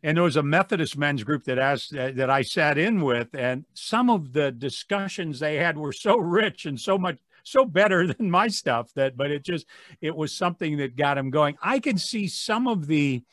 and 0.03 0.17
there 0.17 0.23
was 0.23 0.35
a 0.35 0.43
Methodist 0.43 0.97
men's 0.97 1.23
group 1.23 1.43
that 1.43 1.59
asked 1.59 1.95
uh, 1.95 2.11
that 2.15 2.29
I 2.29 2.41
sat 2.41 2.77
in 2.77 3.01
with, 3.01 3.35
and 3.35 3.65
some 3.73 4.09
of 4.09 4.33
the 4.33 4.51
discussions 4.51 5.39
they 5.39 5.57
had 5.57 5.77
were 5.77 5.93
so 5.93 6.17
rich 6.17 6.65
and 6.65 6.79
so 6.79 6.97
much 6.97 7.17
so 7.43 7.65
better 7.65 8.07
than 8.13 8.31
my 8.31 8.47
stuff 8.47 8.91
that, 8.95 9.15
but 9.15 9.31
it 9.31 9.43
just 9.43 9.65
it 10.01 10.15
was 10.15 10.33
something 10.33 10.77
that 10.77 10.95
got 10.95 11.15
them 11.15 11.29
going. 11.29 11.55
I 11.61 11.79
can 11.79 11.97
see 11.97 12.27
some 12.27 12.67
of 12.67 12.87
the, 12.87 13.23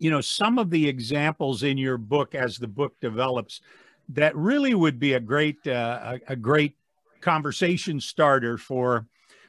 you 0.00 0.10
know, 0.10 0.22
some 0.22 0.58
of 0.58 0.70
the 0.70 0.88
examples 0.88 1.62
in 1.62 1.78
your 1.78 1.98
book 1.98 2.34
as 2.34 2.56
the 2.56 2.66
book 2.66 2.98
develops 3.00 3.60
that 4.08 4.34
really 4.34 4.74
would 4.74 4.98
be 4.98 5.12
a 5.12 5.20
great 5.20 5.64
uh, 5.66 6.16
a, 6.28 6.32
a 6.32 6.36
great 6.36 6.76
conversation 7.20 8.00
starter 8.00 8.58
for 8.58 9.06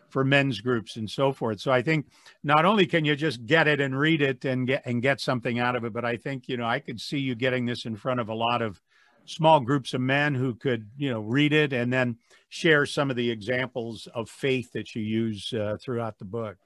for 0.10 0.26
men's 0.26 0.60
groups 0.60 0.98
and 0.98 1.10
so 1.10 1.32
forth. 1.32 1.62
So 1.62 1.72
I 1.72 1.82
think 1.82 2.08
not 2.44 2.66
only 2.66 2.86
can 2.86 3.06
you 3.06 3.16
just 3.16 3.46
get 3.46 3.68
it 3.70 3.80
and 3.80 3.98
read 3.98 4.22
it 4.22 4.44
and 4.44 4.68
get 4.68 4.84
and 4.86 5.02
get 5.02 5.22
something 5.22 5.58
out 5.58 5.78
of 5.78 5.86
it, 5.86 5.94
but 5.94 6.04
I 6.04 6.18
think 6.18 6.50
you 6.50 6.58
know 6.58 6.66
I 6.66 6.80
could 6.80 7.00
see 7.00 7.18
you 7.18 7.34
getting 7.34 7.66
this 7.66 7.86
in 7.86 7.96
front 7.96 8.20
of 8.20 8.30
a 8.30 8.36
lot 8.36 8.62
of 8.62 8.80
small 9.26 9.62
groups 9.62 9.94
of 9.94 10.02
men 10.02 10.36
who 10.36 10.54
could 10.54 10.86
you 10.98 11.10
know 11.10 11.22
read 11.22 11.54
it 11.54 11.72
and 11.72 11.92
then 11.92 12.18
share 12.50 12.86
some 12.86 13.10
of 13.10 13.16
the 13.16 13.32
examples 13.32 14.10
of 14.14 14.30
faith 14.30 14.74
that 14.74 14.94
you 14.94 15.02
use 15.02 15.54
uh, 15.54 15.78
throughout 15.80 16.20
the 16.20 16.26
book. 16.26 16.58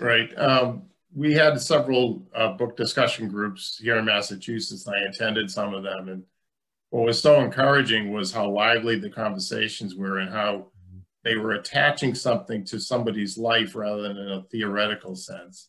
Right. 0.00 0.36
Um, 0.38 0.84
we 1.14 1.34
had 1.34 1.60
several 1.60 2.22
uh, 2.34 2.52
book 2.52 2.76
discussion 2.76 3.28
groups 3.28 3.78
here 3.78 3.98
in 3.98 4.04
Massachusetts. 4.04 4.88
I 4.88 4.98
attended 5.00 5.50
some 5.50 5.74
of 5.74 5.82
them, 5.82 6.08
and 6.08 6.22
what 6.90 7.06
was 7.06 7.20
so 7.20 7.40
encouraging 7.40 8.12
was 8.12 8.32
how 8.32 8.50
lively 8.50 8.98
the 8.98 9.10
conversations 9.10 9.94
were 9.94 10.18
and 10.18 10.30
how 10.30 10.68
they 11.24 11.36
were 11.36 11.52
attaching 11.52 12.14
something 12.14 12.64
to 12.66 12.80
somebody's 12.80 13.38
life 13.38 13.74
rather 13.74 14.02
than 14.02 14.16
in 14.16 14.28
a 14.28 14.42
theoretical 14.50 15.14
sense. 15.14 15.68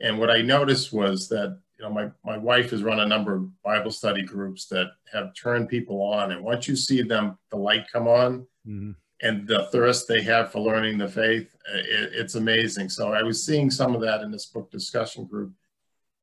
And 0.00 0.18
what 0.18 0.30
I 0.30 0.42
noticed 0.42 0.92
was 0.92 1.28
that 1.28 1.58
you 1.78 1.84
know 1.84 1.90
my, 1.90 2.10
my 2.24 2.38
wife 2.38 2.70
has 2.70 2.82
run 2.82 3.00
a 3.00 3.06
number 3.06 3.34
of 3.34 3.62
Bible 3.62 3.90
study 3.90 4.22
groups 4.22 4.66
that 4.66 4.88
have 5.12 5.34
turned 5.34 5.68
people 5.68 6.02
on. 6.02 6.32
And 6.32 6.44
once 6.44 6.68
you 6.68 6.76
see 6.76 7.02
them, 7.02 7.38
the 7.50 7.56
light 7.56 7.86
come 7.92 8.08
on 8.08 8.46
mm-hmm. 8.66 8.92
And 9.22 9.46
the 9.46 9.68
thirst 9.72 10.08
they 10.08 10.20
have 10.22 10.50
for 10.50 10.60
learning 10.60 10.98
the 10.98 11.08
faith, 11.08 11.54
it, 11.74 12.10
it's 12.12 12.34
amazing. 12.34 12.88
So 12.88 13.12
I 13.12 13.22
was 13.22 13.44
seeing 13.44 13.70
some 13.70 13.94
of 13.94 14.00
that 14.02 14.20
in 14.20 14.30
this 14.30 14.46
book 14.46 14.70
discussion 14.70 15.24
group. 15.24 15.52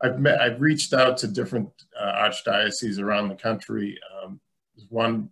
I've 0.02 0.20
met, 0.20 0.40
I've 0.40 0.62
reached 0.62 0.94
out 0.94 1.18
to 1.18 1.28
different 1.28 1.70
uh, 2.00 2.14
archdioceses 2.30 3.00
around 3.00 3.30
the 3.30 3.36
country. 3.36 3.98
Um, 4.22 4.40
one 4.90 5.30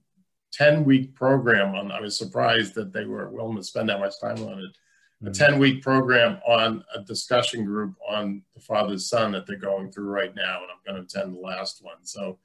10 0.54 0.86
week 0.86 1.14
program 1.14 1.76
on, 1.76 1.92
I 1.92 2.02
was 2.02 2.18
surprised 2.18 2.74
that 2.76 2.92
they 2.92 3.06
were 3.06 3.30
willing 3.30 3.58
to 3.58 3.64
spend 3.64 3.90
that 3.90 4.00
much 4.00 4.20
time 4.20 4.42
on 4.44 4.60
it. 4.60 4.78
A 5.22 5.26
mm-hmm. 5.26 5.32
10 5.32 5.60
week 5.60 5.82
program 5.82 6.40
on 6.48 6.84
a 6.96 7.02
discussion 7.02 7.66
group 7.66 7.96
on 8.08 8.44
the 8.56 8.62
father's 8.62 9.10
son 9.10 9.32
that 9.34 9.46
they're 9.46 9.58
going 9.58 9.92
through 9.92 10.10
right 10.10 10.36
now. 10.36 10.62
And 10.62 10.72
I'm 10.72 10.94
going 10.94 11.06
to 11.06 11.20
attend 11.20 11.36
the 11.36 11.42
last 11.42 11.84
one. 11.84 11.98
So 12.04 12.40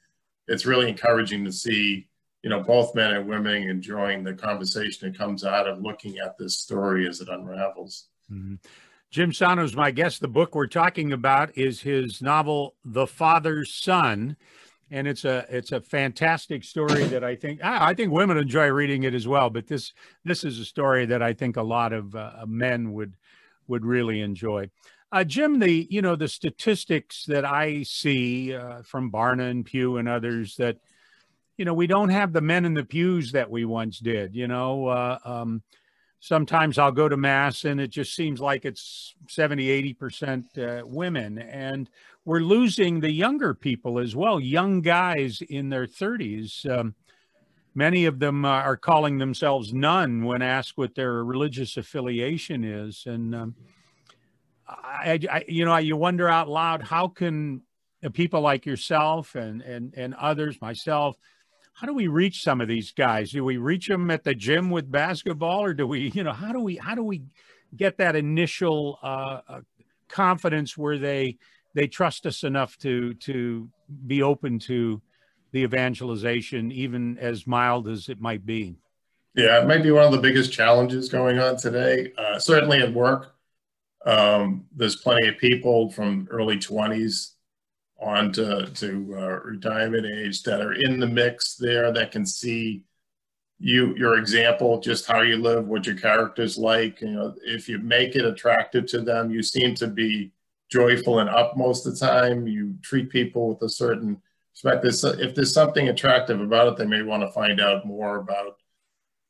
it's 0.49 0.67
really 0.67 0.89
encouraging 0.89 1.45
to 1.45 1.53
see, 1.53 2.09
you 2.43 2.51
know, 2.51 2.63
both 2.63 2.95
men 2.95 3.13
and 3.13 3.29
women 3.29 3.69
enjoying 3.69 4.25
the 4.25 4.35
conversation 4.35 5.11
that 5.11 5.19
comes 5.19 5.45
out 5.45 5.69
of 5.69 5.81
looking 5.81 6.19
at 6.19 6.37
this 6.39 6.59
story 6.59 7.09
as 7.09 7.21
it 7.21 7.29
unravels. 7.29 8.07
Mm-hmm. 8.31 8.55
Jim 9.11 9.33
Sano's 9.33 9.77
my 9.77 9.91
guest. 9.91 10.21
The 10.21 10.29
book 10.29 10.55
we're 10.55 10.67
talking 10.67 11.13
about 11.13 11.57
is 11.57 11.83
his 11.83 12.23
novel, 12.23 12.75
The 12.85 13.07
Father's 13.07 13.75
Son 13.75 14.37
and 14.93 15.09
it's 15.09 15.25
a 15.25 15.47
it's 15.49 15.73
a 15.73 15.81
fantastic 15.81 16.63
story 16.63 17.05
that 17.05 17.25
I 17.25 17.35
think 17.35 17.65
I, 17.65 17.95
think 17.95 18.13
women 18.13 18.37
enjoy 18.37 18.69
reading 18.69 19.05
it 19.05 19.15
as 19.15 19.27
well. 19.27 19.49
But 19.49 19.67
this 19.67 19.95
this 20.23 20.45
is 20.45 20.61
a 20.61 20.67
story 20.67 21.07
that 21.07 21.23
I 21.23 21.33
think 21.33 21.57
a 21.57 21.63
lot 21.63 21.95
of 21.95 22.15
uh, 22.15 22.45
men 22.47 22.93
would 22.93 23.15
would 23.67 23.87
really 23.87 24.21
enjoy. 24.21 24.71
Uh, 25.11 25.25
Jim, 25.25 25.59
the 25.59 25.89
you 25.91 26.03
know 26.03 26.15
the 26.15 26.29
statistics 26.29 27.25
that 27.25 27.45
I 27.47 27.85
see 27.85 28.55
uh, 28.55 28.83
from 28.83 29.11
Barna 29.11 29.51
and 29.51 29.65
Pew 29.65 29.97
and 29.97 30.09
others 30.09 30.57
that 30.57 30.77
you 31.63 31.67
know 31.67 31.75
we 31.75 31.87
don't 31.87 32.09
have 32.09 32.33
the 32.33 32.41
men 32.41 32.65
in 32.65 32.75
the 32.75 32.83
pews 32.83 33.31
that 33.31 33.49
we 33.49 33.65
once 33.65 34.01
did. 34.01 34.35
You 34.35 34.49
know, 34.49 34.89
uh, 34.89 35.19
um, 35.25 35.63
sometimes 36.19 36.77
I'll 36.77 36.91
go 36.91 37.09
to 37.09 37.17
mass 37.17 37.65
and 37.65 37.81
it 37.81 37.87
just 37.87 38.17
seems 38.17 38.41
like 38.41 38.65
it's 38.65 39.15
70, 39.29 39.95
80% 39.95 40.59
uh, 40.59 40.85
women. 40.85 41.39
And 41.39 41.89
we're 42.25 42.41
losing 42.41 42.99
the 42.99 43.13
younger 43.13 43.55
people 43.55 44.01
as 44.01 44.17
well, 44.17 44.41
young 44.41 44.81
guys 44.81 45.41
in 45.41 45.69
their 45.69 45.87
30s. 45.87 46.69
Um, 46.69 46.97
many 47.77 48.07
of 48.07 48.19
them 48.19 48.45
are 48.45 48.77
calling 48.77 49.19
themselves 49.19 49.73
none 49.73 50.25
when 50.25 50.43
asked 50.43 50.77
what 50.77 50.97
their 50.97 51.23
religious 51.23 51.77
affiliation 51.77 52.65
is. 52.65 53.05
And, 53.07 53.37
um, 53.37 53.55
I, 54.67 55.21
I, 55.31 55.45
you 55.47 55.65
know, 55.65 55.77
you 55.77 55.97
wonder 55.97 56.29
out 56.29 56.49
loud, 56.49 56.83
how 56.83 57.07
can 57.07 57.63
people 58.11 58.41
like 58.41 58.67
yourself 58.67 59.37
and, 59.37 59.63
and, 59.63 59.95
and 59.97 60.15
others, 60.15 60.61
myself, 60.61 61.17
how 61.75 61.87
do 61.87 61.95
we 61.95 62.07
reach 62.07 62.43
some 62.43 62.61
of 62.61 62.69
these 62.69 62.93
guys? 62.93 63.33
Do 63.33 63.45
we 63.45 63.57
reach 63.57 63.89
them 63.89 64.11
at 64.11 64.25
the 64.25 64.35
gym 64.35 64.71
with 64.71 64.91
basketball, 64.91 65.65
or 65.65 65.75
do 65.75 65.87
we, 65.87 66.11
you 66.15 66.23
know, 66.23 66.33
how 66.33 66.53
do 66.53 66.61
we 66.61 66.77
how 66.77 66.95
do 66.95 67.03
we 67.03 67.23
get 67.75 67.99
that 67.99 68.17
initial 68.17 68.99
uh, 69.03 69.41
uh, 69.49 69.61
confidence 70.09 70.77
where 70.77 70.99
they 70.99 71.39
they 71.75 71.87
trust 71.87 72.27
us 72.27 72.45
enough 72.45 72.77
to 72.79 73.15
to 73.15 73.69
be 74.07 74.23
open 74.23 74.59
to 74.61 75.01
the 75.53 75.61
evangelization, 75.61 76.73
even 76.73 77.19
as 77.19 77.47
mild 77.47 77.89
as 77.89 78.09
it 78.09 78.21
might 78.21 78.45
be. 78.45 78.77
Yeah, 79.35 79.63
it 79.63 79.67
might 79.67 79.83
be 79.83 79.91
one 79.91 80.05
of 80.05 80.13
the 80.13 80.19
biggest 80.19 80.53
challenges 80.53 81.09
going 81.09 81.39
on 81.39 81.57
today. 81.57 82.13
Uh, 82.17 82.39
certainly 82.39 82.79
at 82.79 82.93
work, 82.93 83.35
um, 84.05 84.67
there's 84.75 84.97
plenty 84.97 85.29
of 85.29 85.39
people 85.39 85.91
from 85.91 86.29
early 86.31 86.57
20s 86.57 87.33
on 88.03 88.33
to, 88.33 88.67
to 88.75 89.15
uh, 89.17 89.41
retirement 89.45 90.07
age 90.07 90.43
that 90.43 90.61
are 90.61 90.73
in 90.73 90.99
the 90.99 91.07
mix 91.07 91.55
there 91.55 91.93
that 91.93 92.13
can 92.13 92.27
see 92.27 92.83
you 93.59 93.95
your 93.97 94.19
example 94.19 94.81
just 94.81 95.07
how 95.07 95.21
you 95.21 95.37
live 95.37 95.69
what 95.69 95.87
your 95.87 95.95
character's 95.95 96.59
like 96.59 97.01
you 97.01 97.11
know 97.11 97.33
if 97.45 97.69
you 97.69 97.79
make 97.79 98.17
it 98.17 98.25
attractive 98.25 98.87
to 98.87 99.01
them 99.01 99.31
you 99.31 99.41
seem 99.41 99.73
to 99.73 99.87
be 99.87 100.33
joyful 100.73 101.19
and 101.19 101.29
up 101.29 101.55
most 101.55 101.87
of 101.87 101.93
the 101.93 102.07
time. 102.07 102.47
You 102.47 102.75
treat 102.81 103.11
people 103.11 103.51
with 103.51 103.63
a 103.63 103.69
certain 103.69 104.21
respect. 104.55 104.85
If 105.21 105.35
there's 105.35 105.53
something 105.53 105.91
attractive 105.91 106.41
about 106.41 106.69
it 106.69 106.77
they 106.79 106.87
may 106.87 107.03
want 107.03 107.23
to 107.23 107.31
find 107.31 107.61
out 107.61 107.87
more 107.87 108.17
about 108.17 108.57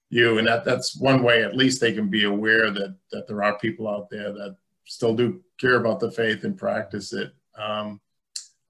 you. 0.08 0.38
And 0.38 0.46
that 0.46 0.64
that's 0.64 0.96
one 0.96 1.24
way 1.24 1.42
at 1.42 1.56
least 1.56 1.80
they 1.80 1.92
can 1.92 2.08
be 2.08 2.24
aware 2.24 2.70
that 2.70 2.96
that 3.10 3.26
there 3.26 3.42
are 3.42 3.58
people 3.58 3.88
out 3.88 4.08
there 4.08 4.32
that 4.32 4.56
still 4.86 5.16
do 5.16 5.42
care 5.60 5.74
about 5.74 5.98
the 5.98 6.12
faith 6.12 6.44
and 6.44 6.56
practice 6.56 7.12
it. 7.12 7.34
Um, 7.58 8.00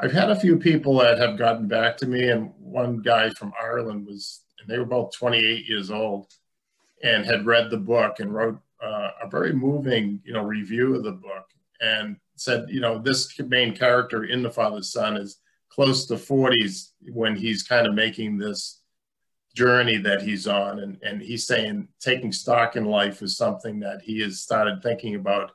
i've 0.02 0.12
had 0.12 0.30
a 0.30 0.38
few 0.38 0.59
people 0.59 0.99
that 0.99 1.18
have 1.18 1.38
gotten 1.38 1.66
back 1.66 1.97
to 1.97 2.06
me 2.06 2.28
and 2.28 2.52
one 2.59 2.99
guy 2.99 3.30
from 3.30 3.52
ireland 3.62 4.06
was 4.06 4.42
and 4.62 4.71
they 4.71 4.78
were 4.78 4.85
both 4.85 5.16
28 5.16 5.68
years 5.68 5.90
old 5.90 6.26
and 7.02 7.25
had 7.25 7.47
read 7.47 7.71
the 7.71 7.76
book 7.76 8.21
and 8.21 8.32
wrote 8.32 8.59
uh, 8.82 9.11
a 9.23 9.28
very 9.28 9.52
moving, 9.52 10.21
you 10.25 10.32
know, 10.32 10.42
review 10.42 10.94
of 10.94 11.04
the 11.04 11.12
book 11.12 11.47
and 11.80 12.16
said, 12.37 12.66
you 12.68 12.80
know, 12.80 12.99
this 12.99 13.38
main 13.40 13.75
character 13.75 14.25
in 14.25 14.42
The 14.42 14.50
Father's 14.50 14.92
Son 14.92 15.16
is 15.16 15.38
close 15.68 16.06
to 16.06 16.14
40s 16.14 16.90
when 17.12 17.35
he's 17.35 17.62
kind 17.62 17.87
of 17.87 17.94
making 17.94 18.38
this 18.38 18.80
journey 19.54 19.99
that 19.99 20.23
he's 20.23 20.47
on. 20.47 20.80
And, 20.80 20.99
and 21.02 21.21
he's 21.21 21.47
saying 21.47 21.88
taking 22.00 22.32
stock 22.32 22.76
in 22.76 22.85
life 22.85 23.23
is 23.23 23.37
something 23.37 23.80
that 23.80 24.02
he 24.02 24.21
has 24.21 24.40
started 24.40 24.82
thinking 24.82 25.14
about 25.16 25.52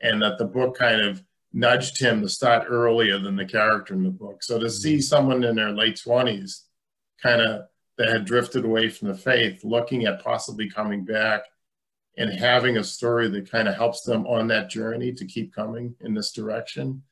and 0.00 0.22
that 0.22 0.38
the 0.38 0.44
book 0.44 0.76
kind 0.76 1.00
of 1.00 1.22
nudged 1.54 2.00
him 2.00 2.20
to 2.20 2.28
start 2.28 2.66
earlier 2.68 3.18
than 3.18 3.36
the 3.36 3.44
character 3.44 3.94
in 3.94 4.02
the 4.02 4.10
book. 4.10 4.42
So 4.42 4.58
to 4.58 4.68
see 4.68 4.94
mm-hmm. 4.94 5.00
someone 5.00 5.44
in 5.44 5.54
their 5.54 5.70
late 5.70 6.02
20s 6.04 6.62
kind 7.22 7.40
of 7.40 7.62
that 7.96 8.08
had 8.08 8.24
drifted 8.24 8.64
away 8.64 8.90
from 8.90 9.08
the 9.08 9.14
faith, 9.14 9.62
looking 9.62 10.04
at 10.04 10.22
possibly 10.22 10.68
coming 10.68 11.04
back 11.04 11.44
and 12.18 12.32
having 12.32 12.76
a 12.76 12.84
story 12.84 13.28
that 13.28 13.50
kind 13.50 13.68
of 13.68 13.76
helps 13.76 14.02
them 14.02 14.26
on 14.26 14.48
that 14.48 14.68
journey 14.68 15.12
to 15.12 15.24
keep 15.24 15.54
coming 15.54 15.94
in 16.00 16.12
this 16.12 16.32
direction, 16.32 17.02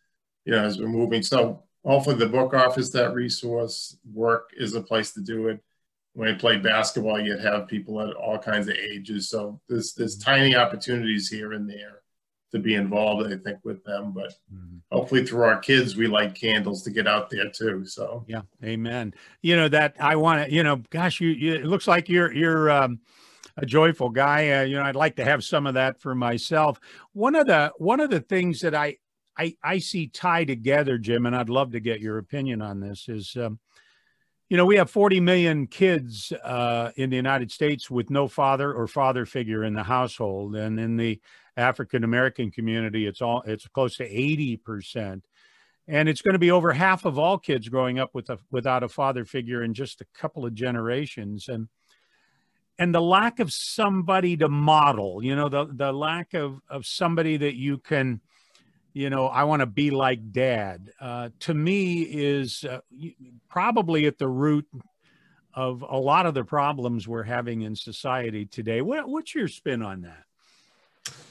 you 0.44 0.52
know, 0.52 0.64
as 0.64 0.78
we're 0.78 0.88
moving. 0.88 1.22
So 1.22 1.62
hopefully 1.84 2.16
the 2.16 2.26
book 2.26 2.52
offers 2.52 2.90
that 2.90 3.14
resource. 3.14 3.96
Work 4.12 4.50
is 4.56 4.74
a 4.74 4.82
place 4.82 5.12
to 5.12 5.20
do 5.20 5.48
it. 5.48 5.60
When 6.14 6.28
I 6.28 6.34
played 6.34 6.64
basketball, 6.64 7.20
you'd 7.20 7.40
have 7.40 7.68
people 7.68 8.00
at 8.00 8.14
all 8.16 8.38
kinds 8.38 8.68
of 8.68 8.74
ages. 8.74 9.28
So 9.28 9.60
there's 9.68 9.94
there's 9.94 10.18
tiny 10.18 10.54
opportunities 10.56 11.28
here 11.28 11.52
and 11.52 11.70
there 11.70 12.01
to 12.52 12.58
be 12.58 12.74
involved, 12.74 13.32
I 13.32 13.36
think, 13.36 13.58
with 13.64 13.82
them. 13.84 14.12
But 14.12 14.34
mm-hmm. 14.52 14.78
hopefully, 14.90 15.26
through 15.26 15.42
our 15.42 15.58
kids, 15.58 15.96
we 15.96 16.06
light 16.06 16.34
candles 16.34 16.82
to 16.84 16.90
get 16.90 17.06
out 17.06 17.30
there 17.30 17.50
too. 17.50 17.84
So 17.86 18.24
yeah, 18.26 18.42
amen. 18.64 19.14
You 19.42 19.56
know 19.56 19.68
that 19.68 19.96
I 19.98 20.16
want 20.16 20.46
to. 20.46 20.52
You 20.54 20.62
know, 20.62 20.82
gosh, 20.90 21.20
you, 21.20 21.30
you 21.30 21.54
it 21.54 21.66
looks 21.66 21.88
like 21.88 22.08
you're 22.08 22.32
you're. 22.32 22.70
Um, 22.70 23.00
a 23.58 23.66
joyful 23.66 24.08
guy, 24.08 24.50
uh, 24.50 24.62
you 24.62 24.76
know. 24.76 24.82
I'd 24.82 24.96
like 24.96 25.16
to 25.16 25.26
have 25.26 25.44
some 25.44 25.66
of 25.66 25.74
that 25.74 26.00
for 26.00 26.14
myself. 26.14 26.80
One 27.12 27.34
of 27.34 27.46
the 27.46 27.70
one 27.76 28.00
of 28.00 28.08
the 28.08 28.20
things 28.20 28.60
that 28.60 28.74
I 28.74 28.96
I, 29.36 29.56
I 29.62 29.78
see 29.78 30.08
tie 30.08 30.44
together, 30.44 30.98
Jim, 30.98 31.26
and 31.26 31.34
I'd 31.34 31.48
love 31.48 31.72
to 31.72 31.80
get 31.80 32.00
your 32.00 32.18
opinion 32.18 32.62
on 32.62 32.80
this. 32.80 33.08
Is 33.08 33.36
um, 33.36 33.58
you 34.48 34.56
know 34.56 34.66
we 34.66 34.76
have 34.76 34.90
40 34.90 35.20
million 35.20 35.66
kids 35.66 36.32
uh, 36.44 36.90
in 36.96 37.10
the 37.10 37.16
United 37.16 37.50
States 37.50 37.90
with 37.90 38.10
no 38.10 38.28
father 38.28 38.72
or 38.72 38.86
father 38.86 39.26
figure 39.26 39.64
in 39.64 39.74
the 39.74 39.82
household, 39.82 40.56
and 40.56 40.78
in 40.78 40.96
the 40.96 41.20
African 41.56 42.04
American 42.04 42.50
community, 42.50 43.06
it's 43.06 43.22
all 43.22 43.42
it's 43.46 43.68
close 43.68 43.96
to 43.96 44.08
80%. 44.08 45.22
And 45.88 46.08
it's 46.08 46.22
going 46.22 46.34
to 46.34 46.38
be 46.38 46.52
over 46.52 46.72
half 46.72 47.04
of 47.04 47.18
all 47.18 47.38
kids 47.38 47.68
growing 47.68 47.98
up 47.98 48.10
with 48.14 48.30
a, 48.30 48.38
without 48.50 48.84
a 48.84 48.88
father 48.88 49.24
figure 49.24 49.64
in 49.64 49.74
just 49.74 50.00
a 50.00 50.06
couple 50.14 50.46
of 50.46 50.54
generations. 50.54 51.48
And 51.48 51.68
and 52.78 52.94
the 52.94 53.00
lack 53.00 53.40
of 53.40 53.52
somebody 53.52 54.36
to 54.38 54.48
model, 54.48 55.22
you 55.22 55.36
know, 55.36 55.48
the 55.48 55.66
the 55.66 55.92
lack 55.92 56.34
of 56.34 56.60
of 56.68 56.86
somebody 56.86 57.36
that 57.36 57.54
you 57.54 57.78
can, 57.78 58.20
you 58.92 59.10
know, 59.10 59.26
I 59.26 59.44
want 59.44 59.60
to 59.60 59.66
be 59.66 59.90
like 59.90 60.32
dad. 60.32 60.90
Uh, 61.00 61.30
to 61.40 61.54
me, 61.54 62.02
is 62.02 62.64
uh, 62.64 62.80
probably 63.48 64.06
at 64.06 64.18
the 64.18 64.28
root 64.28 64.66
of 65.54 65.84
a 65.86 65.98
lot 65.98 66.26
of 66.26 66.34
the 66.34 66.44
problems 66.44 67.06
we're 67.06 67.22
having 67.22 67.62
in 67.62 67.76
society 67.76 68.46
today. 68.46 68.80
What, 68.80 69.08
what's 69.08 69.34
your 69.34 69.48
spin 69.48 69.82
on 69.82 70.02
that? 70.02 70.24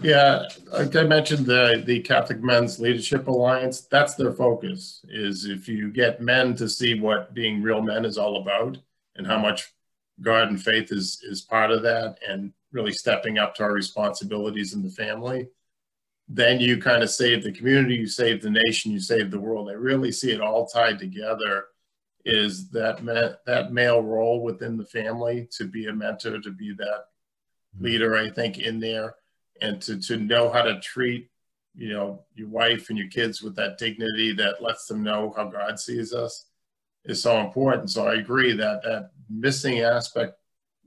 Yeah, 0.01 0.47
like 0.71 0.95
I 0.95 1.03
mentioned, 1.03 1.45
the 1.45 1.83
the 1.85 1.99
Catholic 1.99 2.41
Men's 2.41 2.79
Leadership 2.79 3.27
Alliance. 3.27 3.81
That's 3.81 4.15
their 4.15 4.33
focus. 4.33 5.05
Is 5.07 5.45
if 5.45 5.67
you 5.67 5.91
get 5.91 6.21
men 6.21 6.55
to 6.55 6.67
see 6.67 6.99
what 6.99 7.33
being 7.33 7.61
real 7.61 7.81
men 7.81 8.03
is 8.03 8.17
all 8.17 8.41
about, 8.41 8.79
and 9.15 9.27
how 9.27 9.37
much 9.37 9.71
God 10.21 10.47
and 10.49 10.61
faith 10.61 10.91
is 10.91 11.21
is 11.23 11.41
part 11.41 11.71
of 11.71 11.83
that, 11.83 12.17
and 12.27 12.51
really 12.71 12.93
stepping 12.93 13.37
up 13.37 13.53
to 13.55 13.63
our 13.63 13.73
responsibilities 13.73 14.73
in 14.73 14.81
the 14.81 14.89
family, 14.89 15.49
then 16.27 16.59
you 16.59 16.81
kind 16.81 17.03
of 17.03 17.09
save 17.09 17.43
the 17.43 17.51
community, 17.51 17.95
you 17.95 18.07
save 18.07 18.41
the 18.41 18.49
nation, 18.49 18.91
you 18.91 18.99
save 18.99 19.29
the 19.29 19.39
world. 19.39 19.69
I 19.69 19.73
really 19.73 20.11
see 20.11 20.31
it 20.31 20.41
all 20.41 20.65
tied 20.65 20.97
together. 20.97 21.65
Is 22.25 22.69
that 22.71 23.03
ma- 23.03 23.35
that 23.45 23.71
male 23.71 24.01
role 24.01 24.41
within 24.41 24.77
the 24.77 24.85
family 24.85 25.47
to 25.57 25.65
be 25.65 25.87
a 25.87 25.93
mentor, 25.93 26.39
to 26.39 26.51
be 26.51 26.73
that 26.73 27.05
mm-hmm. 27.75 27.85
leader? 27.85 28.15
I 28.15 28.31
think 28.31 28.57
in 28.57 28.79
there 28.79 29.15
and 29.61 29.81
to, 29.83 29.99
to 29.99 30.17
know 30.17 30.51
how 30.51 30.63
to 30.63 30.79
treat 30.79 31.29
you 31.75 31.89
know 31.93 32.25
your 32.35 32.49
wife 32.49 32.89
and 32.89 32.97
your 32.97 33.07
kids 33.07 33.41
with 33.41 33.55
that 33.55 33.77
dignity 33.77 34.33
that 34.33 34.61
lets 34.61 34.87
them 34.87 35.03
know 35.03 35.33
how 35.35 35.45
god 35.45 35.79
sees 35.79 36.13
us 36.13 36.47
is 37.05 37.21
so 37.21 37.39
important. 37.39 37.89
So 37.89 38.07
i 38.07 38.15
agree 38.15 38.53
that 38.53 38.83
that 38.83 39.11
missing 39.29 39.79
aspect 39.79 40.33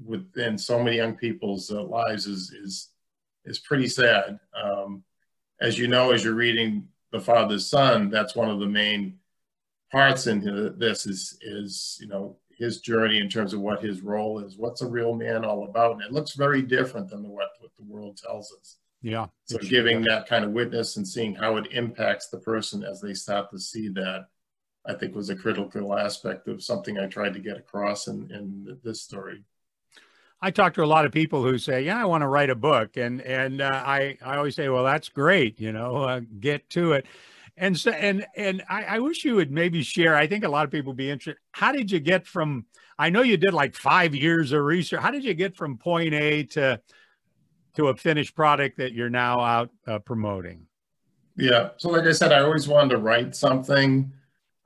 within 0.05 0.59
so 0.59 0.83
many 0.83 0.97
young 0.97 1.17
people's 1.17 1.71
uh, 1.71 1.83
lives 1.83 2.27
is 2.27 2.53
is 2.63 2.91
is 3.45 3.59
pretty 3.59 3.89
sad. 3.89 4.39
Um, 4.55 5.05
as 5.61 5.79
you 5.79 5.89
know 5.89 6.13
as 6.13 6.25
you're 6.25 6.35
reading 6.35 6.89
the 7.13 7.21
father's 7.21 7.67
son 7.67 8.11
that's 8.11 8.35
one 8.35 8.51
of 8.51 8.59
the 8.59 8.67
main 8.67 9.19
parts 9.93 10.27
in 10.27 10.75
this 10.79 11.07
is 11.07 11.39
is 11.41 11.97
you 12.01 12.09
know 12.09 12.37
his 12.59 12.81
journey 12.81 13.19
in 13.19 13.29
terms 13.29 13.53
of 13.53 13.61
what 13.61 13.83
his 13.83 14.01
role 14.01 14.39
is. 14.39 14.57
What's 14.57 14.83
a 14.83 14.87
real 14.87 15.15
man 15.15 15.45
all 15.45 15.65
about? 15.65 15.93
And 15.93 16.03
it 16.03 16.13
looks 16.13 16.35
very 16.35 16.63
different 16.63 17.09
than 17.09 17.23
the, 17.23 17.29
what, 17.29 17.51
what 17.61 17.71
the 17.77 17.85
world 17.85 18.17
tells 18.17 18.53
us. 18.61 18.77
Yeah. 19.03 19.27
So 19.45 19.59
giving 19.59 20.01
that 20.03 20.27
kind 20.27 20.45
of 20.45 20.53
witness 20.53 20.97
and 20.97 21.07
seeing 21.07 21.35
how 21.35 21.57
it 21.57 21.73
impacts 21.73 22.29
the 22.29 22.39
person 22.39 22.83
as 22.83 23.01
they 23.01 23.13
start 23.13 23.51
to 23.51 23.59
see 23.59 23.89
that, 23.91 24.27
I 24.87 24.95
think 24.95 25.15
was 25.15 25.31
a 25.31 25.37
critical 25.37 25.97
aspect 25.97 26.49
of 26.49 26.63
something 26.63 26.99
I 26.99 27.07
tried 27.07 27.35
to 27.35 27.41
get 27.41 27.59
across 27.59 28.07
in, 28.07 28.31
in 28.31 28.79
this 28.83 29.03
story. 29.03 29.45
I 30.41 30.51
talk 30.51 30.75
to 30.75 30.85
a 30.85 30.87
lot 30.87 31.07
of 31.07 31.13
people 31.13 31.43
who 31.43 31.57
say, 31.57 31.85
"Yeah, 31.85 32.01
I 32.01 32.05
want 32.05 32.21
to 32.21 32.29
write 32.29 32.51
a 32.51 32.55
book," 32.55 32.99
and 32.99 33.23
and 33.23 33.63
uh, 33.63 33.83
I 33.85 34.19
I 34.23 34.37
always 34.37 34.55
say, 34.55 34.69
"Well, 34.69 34.85
that's 34.85 35.09
great, 35.09 35.59
you 35.59 35.73
know, 35.73 35.97
uh, 35.97 36.21
get 36.39 36.69
to 36.71 36.93
it." 36.93 37.07
And 37.57 37.79
so, 37.79 37.93
and 37.93 38.27
and 38.37 38.65
I, 38.69 38.83
I, 38.85 38.99
wish 38.99 39.25
you 39.25 39.37
would 39.37 39.53
maybe 39.53 39.83
share. 39.83 40.17
I 40.17 40.27
think 40.27 40.43
a 40.43 40.49
lot 40.49 40.65
of 40.65 40.73
people 40.73 40.93
be 40.93 41.09
interested. 41.09 41.41
How 41.53 41.71
did 41.71 41.91
you 41.91 42.01
get 42.01 42.27
from? 42.27 42.67
I 42.99 43.11
know 43.11 43.23
you 43.23 43.37
did 43.37 43.55
like 43.55 43.77
five 43.77 44.13
years 44.13 44.51
of 44.51 44.63
research. 44.63 45.01
How 45.01 45.13
did 45.13 45.25
you 45.25 45.35
get 45.35 45.57
from 45.57 45.79
point 45.79 46.15
A 46.15 46.43
to 46.45 46.81
to 47.77 47.89
a 47.89 47.97
finished 47.97 48.35
product 48.35 48.79
that 48.79 48.93
you're 48.93 49.11
now 49.11 49.41
out 49.41 49.71
uh, 49.87 50.01
promoting? 50.01 50.67
Yeah. 51.37 51.71
So, 51.77 51.91
like 51.91 52.05
I 52.05 52.13
said, 52.13 52.33
I 52.33 52.41
always 52.41 52.67
wanted 52.67 52.91
to 52.91 52.99
write 52.99 53.37
something. 53.37 54.13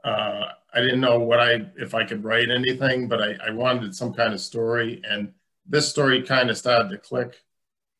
Uh, 0.02 0.46
I 0.72 0.80
didn't 0.80 1.00
know 1.00 1.18
what 1.18 1.40
I 1.40 1.66
if 1.76 1.94
I 1.94 2.04
could 2.04 2.24
write 2.24 2.50
anything, 2.50 3.08
but 3.08 3.20
I, 3.20 3.36
I 3.48 3.50
wanted 3.50 3.94
some 3.94 4.14
kind 4.14 4.32
of 4.32 4.40
story, 4.40 5.02
and 5.08 5.32
this 5.66 5.88
story 5.88 6.22
kind 6.22 6.50
of 6.50 6.56
started 6.56 6.90
to 6.90 6.98
click. 6.98 7.42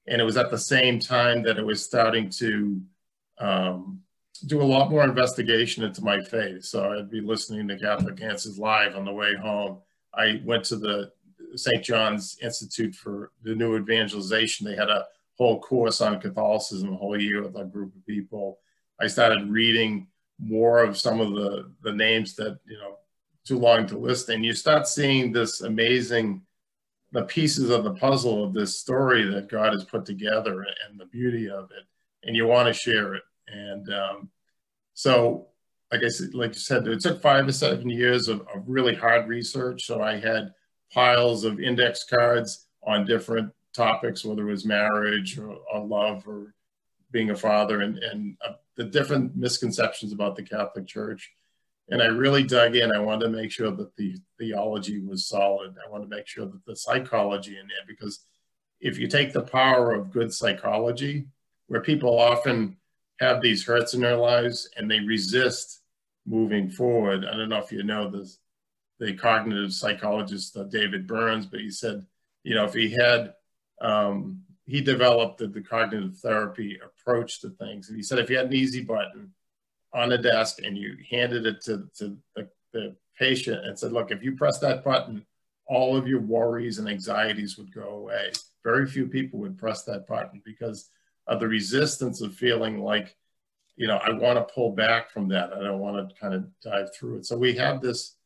And 0.07 0.21
it 0.21 0.25
was 0.25 0.39
at 0.39 0.51
the 0.51 0.59
same 0.59 0.99
time 0.99 1.43
that 1.43 1.59
it 1.59 1.67
was 1.67 1.85
starting 1.85 2.31
to 2.31 2.81
um, 3.39 4.01
do 4.47 4.61
a 4.61 4.65
lot 4.65 4.91
more 4.91 5.05
investigation 5.05 5.85
into 5.85 6.03
my 6.03 6.21
faith. 6.21 6.65
So 6.65 6.93
I'd 6.93 7.11
be 7.11 7.21
listening 7.21 7.69
to 7.69 7.79
Catholic 7.79 8.21
Answers 8.23 8.59
live 8.59 8.97
on 8.97 9.05
the 9.05 9.13
way 9.13 9.35
home. 9.35 9.79
I 10.15 10.41
went 10.45 10.65
to 10.67 10.77
the 10.77 11.13
St. 11.57 11.83
John's 11.83 12.37
Institute 12.43 12.95
for 12.95 13.33
the 13.43 13.55
New 13.55 13.77
Evangelization. 13.77 14.67
They 14.67 14.77
had 14.77 14.91
a 14.91 15.07
whole 15.37 15.61
course 15.61 16.01
on 16.01 16.21
Catholicism 16.21 16.93
a 16.93 16.97
whole 16.97 17.21
year 17.21 17.43
with 17.43 17.57
a 17.57 17.65
group 17.65 17.95
of 17.95 18.07
people. 18.07 18.59
I 19.01 19.07
started 19.07 19.49
reading 19.49 20.09
more 20.39 20.83
of 20.83 20.99
some 20.99 21.21
of 21.21 21.33
the, 21.33 21.73
the 21.83 21.93
names 21.93 22.35
that, 22.37 22.59
you 22.67 22.79
know, 22.79 22.97
too 23.45 23.59
long 23.59 23.87
to 23.87 23.99
list. 23.99 24.29
And 24.29 24.45
you 24.45 24.53
start 24.53 24.87
seeing 24.87 25.33
this 25.33 25.63
amazing, 25.63 26.43
the 27.13 27.23
pieces 27.23 27.71
of 27.71 27.85
the 27.85 27.95
puzzle 27.95 28.45
of 28.45 28.53
this 28.53 28.79
story 28.79 29.25
that 29.31 29.49
God 29.49 29.73
has 29.73 29.85
put 29.85 30.05
together 30.05 30.67
and 30.89 30.99
the 30.99 31.07
beauty 31.07 31.49
of 31.49 31.71
it. 31.71 31.85
And 32.25 32.37
you 32.37 32.47
want 32.47 32.67
to 32.67 32.75
share 32.75 33.15
it 33.15 33.23
And 33.53 33.93
um, 33.93 34.31
so, 34.95 35.49
like 35.91 36.03
I 36.05 36.09
said, 36.09 36.35
like 36.35 36.55
you 36.55 36.61
said, 36.61 36.87
it 36.87 37.01
took 37.01 37.23
five 37.23 37.47
to 37.47 37.53
seven 37.53 37.89
years 37.89 38.29
of, 38.29 38.41
of 38.55 38.65
really 38.67 38.95
hard 38.95 39.29
research. 39.29 39.87
So 39.87 40.03
I 40.03 40.19
had 40.19 40.53
piles 40.93 41.45
of 41.45 41.61
index 41.61 42.05
cards 42.05 42.67
on 42.83 43.07
different 43.07 43.53
topics, 43.75 44.25
whether 44.25 44.49
it 44.49 44.53
was 44.53 44.65
marriage 44.65 45.39
or, 45.39 45.57
or 45.73 45.87
love 45.87 46.27
or 46.27 46.55
being 47.11 47.31
a 47.31 47.37
father, 47.37 47.81
and, 47.81 47.99
and 47.99 48.37
uh, 48.47 48.53
the 48.77 48.85
different 48.85 49.35
misconceptions 49.35 50.13
about 50.13 50.37
the 50.37 50.43
Catholic 50.43 50.87
Church. 50.87 51.31
And 51.89 52.03
I 52.03 52.07
really 52.07 52.43
dug 52.43 52.77
in. 52.77 52.93
I 52.93 52.99
wanted 52.99 53.27
to 53.27 53.33
make 53.33 53.51
sure 53.51 53.71
that 53.71 53.97
the 53.97 54.17
theology 54.39 55.01
was 55.01 55.27
solid. 55.27 55.75
I 55.85 55.91
wanted 55.91 56.11
to 56.11 56.17
make 56.17 56.27
sure 56.27 56.45
that 56.45 56.65
the 56.67 56.77
psychology 56.77 57.53
in 57.53 57.67
there, 57.67 57.87
because 57.87 58.27
if 58.81 58.99
you 58.99 59.09
take 59.09 59.33
the 59.33 59.43
power 59.43 59.95
of 59.95 60.11
good 60.11 60.33
psychology, 60.35 61.29
where 61.69 61.81
people 61.81 62.19
often 62.19 62.77
have 63.21 63.41
these 63.43 63.65
hurts 63.65 63.95
in 63.95 64.01
their 64.01 64.17
lives 64.17 64.69
and 64.77 64.91
they 64.91 65.01
resist 65.01 65.81
moving 66.27 66.71
forward. 66.71 67.25
I 67.25 67.37
don't 67.37 67.49
know 67.49 67.59
if 67.59 67.73
you 67.73 67.83
know 67.83 68.11
this, 68.11 68.39
the 68.99 69.15
cognitive 69.15 69.73
psychologist 69.73 70.57
uh, 70.57 70.65
David 70.65 71.07
Burns, 71.07 71.47
but 71.47 71.61
he 71.61 71.71
said, 71.71 72.05
you 72.45 72.55
know, 72.55 72.65
if 72.65 72.75
he 72.75 72.91
had, 72.91 73.35
um, 73.81 74.43
he 74.67 74.81
developed 74.81 75.39
the, 75.39 75.49
the 75.49 75.63
cognitive 75.63 76.19
therapy 76.19 76.79
approach 76.85 77.41
to 77.41 77.51
things. 77.51 77.89
And 77.89 77.97
he 77.97 78.03
said, 78.03 78.19
if 78.19 78.29
you 78.31 78.37
had 78.37 78.47
an 78.47 78.55
easy 78.55 78.83
button 78.83 79.33
on 79.95 80.13
a 80.13 80.19
desk 80.19 80.59
and 80.63 80.77
you 80.77 80.97
handed 81.11 81.47
it 81.47 81.63
to, 81.63 81.89
to 81.99 82.17
the, 82.37 82.49
the 82.73 82.97
patient 83.19 83.65
and 83.65 83.79
said, 83.79 83.93
look, 83.93 84.11
if 84.11 84.23
you 84.23 84.37
press 84.37 84.59
that 84.59 84.85
button, 84.85 85.25
all 85.67 85.97
of 85.97 86.07
your 86.07 86.21
worries 86.21 86.79
and 86.79 86.89
anxieties 86.89 87.59
would 87.59 87.75
go 87.75 87.89
away. 87.89 88.31
Very 88.65 88.87
few 88.87 89.07
people 89.07 89.39
would 89.41 89.59
press 89.59 89.85
that 89.85 90.07
button 90.07 90.43
because 90.45 90.91
of 91.29 91.41
the 91.41 91.47
resistance 91.49 92.21
of 92.21 92.35
feeling 92.35 92.83
like, 92.83 93.17
you 93.77 93.87
know, 93.87 93.99
I 93.99 94.11
want 94.11 94.39
to 94.39 94.53
pull 94.53 94.73
back 94.73 95.11
from 95.11 95.29
that. 95.29 95.53
I 95.53 95.63
don't 95.63 95.79
want 95.79 96.09
to 96.09 96.15
kind 96.17 96.35
of 96.35 96.47
dive 96.61 96.95
through 96.95 97.19
it. 97.19 97.27
So 97.27 97.37
we 97.37 97.55
have 97.55 97.81
this 97.81 98.17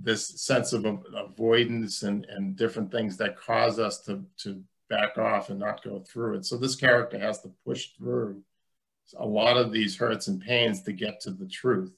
this 0.00 0.40
sense 0.40 0.72
of 0.72 0.84
avoidance 1.16 2.04
and, 2.04 2.24
and 2.26 2.54
different 2.54 2.92
things 2.92 3.16
that 3.16 3.36
cause 3.36 3.80
us 3.80 3.98
to, 3.98 4.24
to 4.36 4.62
back 4.88 5.18
off 5.18 5.50
and 5.50 5.58
not 5.58 5.82
go 5.82 5.98
through 5.98 6.36
it. 6.36 6.46
So 6.46 6.56
this 6.56 6.76
character 6.76 7.18
has 7.18 7.40
to 7.42 7.50
push 7.66 7.88
through 7.96 8.42
a 9.18 9.26
lot 9.26 9.56
of 9.56 9.72
these 9.72 9.96
hurts 9.96 10.28
and 10.28 10.40
pains 10.40 10.82
to 10.82 10.92
get 10.92 11.20
to 11.22 11.30
the 11.30 11.46
truth. 11.46 11.92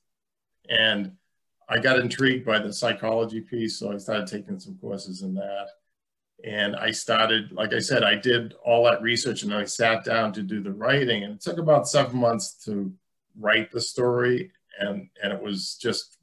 And 0.71 1.13
I 1.69 1.79
got 1.79 1.99
intrigued 1.99 2.47
by 2.47 2.59
the 2.59 2.73
psychology 2.73 3.41
piece, 3.41 3.79
so 3.79 3.93
I 3.93 3.99
started 3.99 4.27
taking 4.27 4.59
some 4.59 4.79
courses 4.81 5.23
in 5.23 5.35
that. 5.35 5.69
And 6.45 6.77
I 6.77 6.91
started, 6.91 7.53
like 7.53 7.73
I 7.73 7.81
said, 7.81 8.03
I 8.03 8.15
did 8.15 8.55
all 8.65 8.85
that 8.85 9.03
research 9.03 9.43
and 9.43 9.53
I 9.53 9.65
sat 9.65 10.05
down 10.05 10.33
to 10.35 10.43
do 10.43 10.63
the 10.63 10.73
writing. 10.73 11.25
And 11.25 11.35
it 11.35 11.41
took 11.41 11.59
about 11.59 11.89
seven 11.89 12.19
months 12.19 12.55
to 12.65 12.93
write 13.39 13.71
the 13.71 13.81
story. 13.81 14.51
And, 14.79 15.09
and 15.23 15.33
it 15.33 15.43
was 15.43 15.77
just 15.77 16.19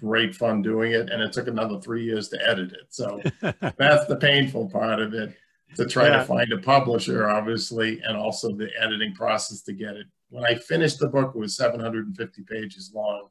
great 0.00 0.34
fun 0.34 0.62
doing 0.62 0.92
it. 0.92 1.10
And 1.10 1.22
it 1.22 1.32
took 1.32 1.48
another 1.48 1.80
three 1.80 2.04
years 2.04 2.28
to 2.28 2.48
edit 2.48 2.72
it. 2.72 2.86
So 2.90 3.20
that's 3.40 4.06
the 4.06 4.18
painful 4.20 4.70
part 4.70 5.00
of 5.00 5.14
it 5.14 5.36
to 5.76 5.86
try 5.86 6.08
yeah. 6.08 6.18
to 6.18 6.24
find 6.24 6.52
a 6.52 6.58
publisher, 6.58 7.28
obviously, 7.28 8.00
and 8.02 8.16
also 8.16 8.52
the 8.52 8.70
editing 8.80 9.14
process 9.14 9.62
to 9.62 9.72
get 9.72 9.96
it. 9.96 10.06
When 10.30 10.44
I 10.44 10.54
finished 10.54 10.98
the 10.98 11.08
book, 11.08 11.32
it 11.34 11.38
was 11.38 11.56
750 11.56 12.42
pages 12.42 12.92
long. 12.94 13.28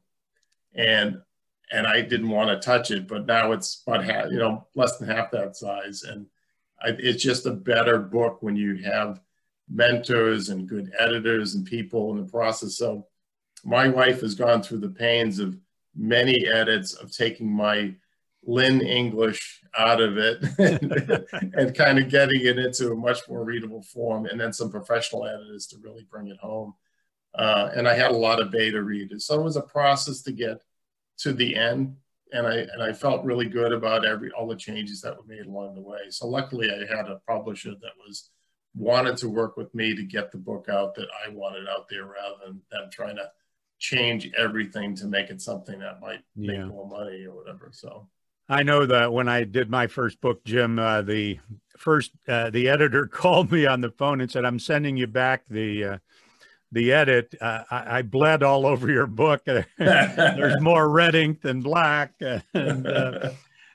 And 0.74 1.20
and 1.70 1.86
I 1.86 2.00
didn't 2.00 2.30
want 2.30 2.50
to 2.50 2.64
touch 2.64 2.90
it, 2.90 3.06
but 3.06 3.26
now 3.26 3.52
it's 3.52 3.82
about 3.86 4.04
half, 4.04 4.30
you 4.30 4.38
know, 4.38 4.66
less 4.74 4.96
than 4.96 5.08
half 5.08 5.30
that 5.32 5.56
size. 5.56 6.02
And 6.02 6.26
I, 6.80 6.90
it's 6.98 7.22
just 7.22 7.46
a 7.46 7.52
better 7.52 7.98
book 7.98 8.38
when 8.40 8.56
you 8.56 8.76
have 8.84 9.20
mentors 9.68 10.48
and 10.48 10.68
good 10.68 10.92
editors 10.98 11.54
and 11.54 11.66
people 11.66 12.10
in 12.12 12.18
the 12.18 12.30
process. 12.30 12.76
So 12.76 13.06
my 13.64 13.88
wife 13.88 14.20
has 14.22 14.34
gone 14.34 14.62
through 14.62 14.78
the 14.78 14.88
pains 14.88 15.38
of 15.38 15.58
many 15.94 16.46
edits 16.46 16.94
of 16.94 17.12
taking 17.12 17.50
my 17.50 17.94
Lynn 18.44 18.80
English 18.80 19.62
out 19.76 20.00
of 20.00 20.16
it 20.16 20.42
and, 20.58 21.54
and 21.54 21.74
kind 21.74 21.98
of 21.98 22.08
getting 22.08 22.40
it 22.42 22.58
into 22.58 22.92
a 22.92 22.96
much 22.96 23.28
more 23.28 23.44
readable 23.44 23.82
form 23.82 24.26
and 24.26 24.40
then 24.40 24.52
some 24.52 24.70
professional 24.70 25.26
editors 25.26 25.66
to 25.66 25.76
really 25.82 26.06
bring 26.10 26.28
it 26.28 26.38
home. 26.38 26.74
Uh, 27.34 27.70
and 27.74 27.86
I 27.86 27.94
had 27.94 28.10
a 28.10 28.16
lot 28.16 28.40
of 28.40 28.50
beta 28.50 28.82
readers. 28.82 29.26
So 29.26 29.38
it 29.38 29.44
was 29.44 29.56
a 29.56 29.62
process 29.62 30.22
to 30.22 30.32
get 30.32 30.62
to 31.18 31.32
the 31.32 31.56
end. 31.56 31.96
And 32.32 32.46
I, 32.46 32.56
and 32.56 32.82
I 32.82 32.92
felt 32.92 33.24
really 33.24 33.48
good 33.48 33.72
about 33.72 34.04
every, 34.04 34.30
all 34.30 34.46
the 34.46 34.56
changes 34.56 35.00
that 35.00 35.16
were 35.16 35.24
made 35.26 35.46
along 35.46 35.74
the 35.74 35.80
way. 35.80 35.98
So 36.10 36.26
luckily 36.28 36.70
I 36.70 36.94
had 36.94 37.08
a 37.08 37.20
publisher 37.26 37.70
that 37.70 37.92
was, 38.06 38.30
wanted 38.74 39.16
to 39.16 39.28
work 39.28 39.56
with 39.56 39.74
me 39.74 39.96
to 39.96 40.02
get 40.02 40.30
the 40.30 40.38
book 40.38 40.68
out 40.68 40.94
that 40.94 41.08
I 41.26 41.30
wanted 41.30 41.66
out 41.68 41.88
there 41.88 42.04
rather 42.04 42.36
than 42.44 42.60
them 42.70 42.90
trying 42.92 43.16
to 43.16 43.30
change 43.78 44.30
everything 44.36 44.94
to 44.96 45.06
make 45.06 45.30
it 45.30 45.40
something 45.40 45.78
that 45.78 46.00
might 46.00 46.20
make 46.36 46.64
more 46.66 46.86
money 46.88 47.24
or 47.24 47.34
whatever. 47.34 47.70
So 47.72 48.08
I 48.48 48.62
know 48.62 48.86
that 48.86 49.12
when 49.12 49.28
I 49.28 49.44
did 49.44 49.70
my 49.70 49.86
first 49.86 50.20
book, 50.20 50.44
Jim, 50.44 50.78
uh, 50.78 51.02
the 51.02 51.38
first 51.76 52.12
uh, 52.26 52.50
the 52.50 52.68
editor 52.68 53.06
called 53.12 53.52
me 53.52 53.66
on 53.66 53.80
the 53.80 53.90
phone 53.90 54.20
and 54.20 54.30
said, 54.30 54.44
"I'm 54.44 54.58
sending 54.58 54.96
you 54.96 55.06
back 55.06 55.46
the 55.48 55.84
uh, 55.84 55.98
the 56.72 56.92
edit, 56.92 57.34
uh, 57.40 57.64
I, 57.70 57.98
I, 57.98 58.02
bled 58.02 58.42
all 58.42 58.66
over 58.66 58.90
your 58.90 59.06
book. 59.06 59.42
There's 59.78 60.60
more 60.60 60.88
red 60.88 61.14
ink 61.14 61.40
than 61.40 61.62
black, 61.62 62.12
and 62.20 62.86
uh, 62.86 63.30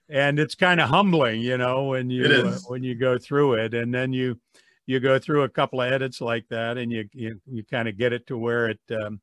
and 0.09 0.39
it's 0.39 0.55
kind 0.55 0.79
of 0.79 0.89
humbling, 0.89 1.41
you 1.41 1.57
know, 1.57 1.85
when 1.85 2.09
you 2.09 2.25
uh, 2.25 2.57
when 2.67 2.83
you 2.83 2.95
go 2.95 3.17
through 3.17 3.55
it, 3.55 3.73
and 3.73 3.93
then 3.93 4.13
you 4.13 4.39
you 4.85 4.99
go 4.99 5.17
through 5.17 5.43
a 5.43 5.49
couple 5.49 5.81
of 5.81 5.91
edits 5.91 6.21
like 6.21 6.47
that, 6.49 6.77
and 6.77 6.91
you 6.91 7.09
you, 7.13 7.41
you 7.47 7.63
kind 7.63 7.87
of 7.87 7.97
get 7.97 8.13
it 8.13 8.27
to 8.27 8.37
where 8.37 8.69
it. 8.69 8.79
Um, 8.91 9.21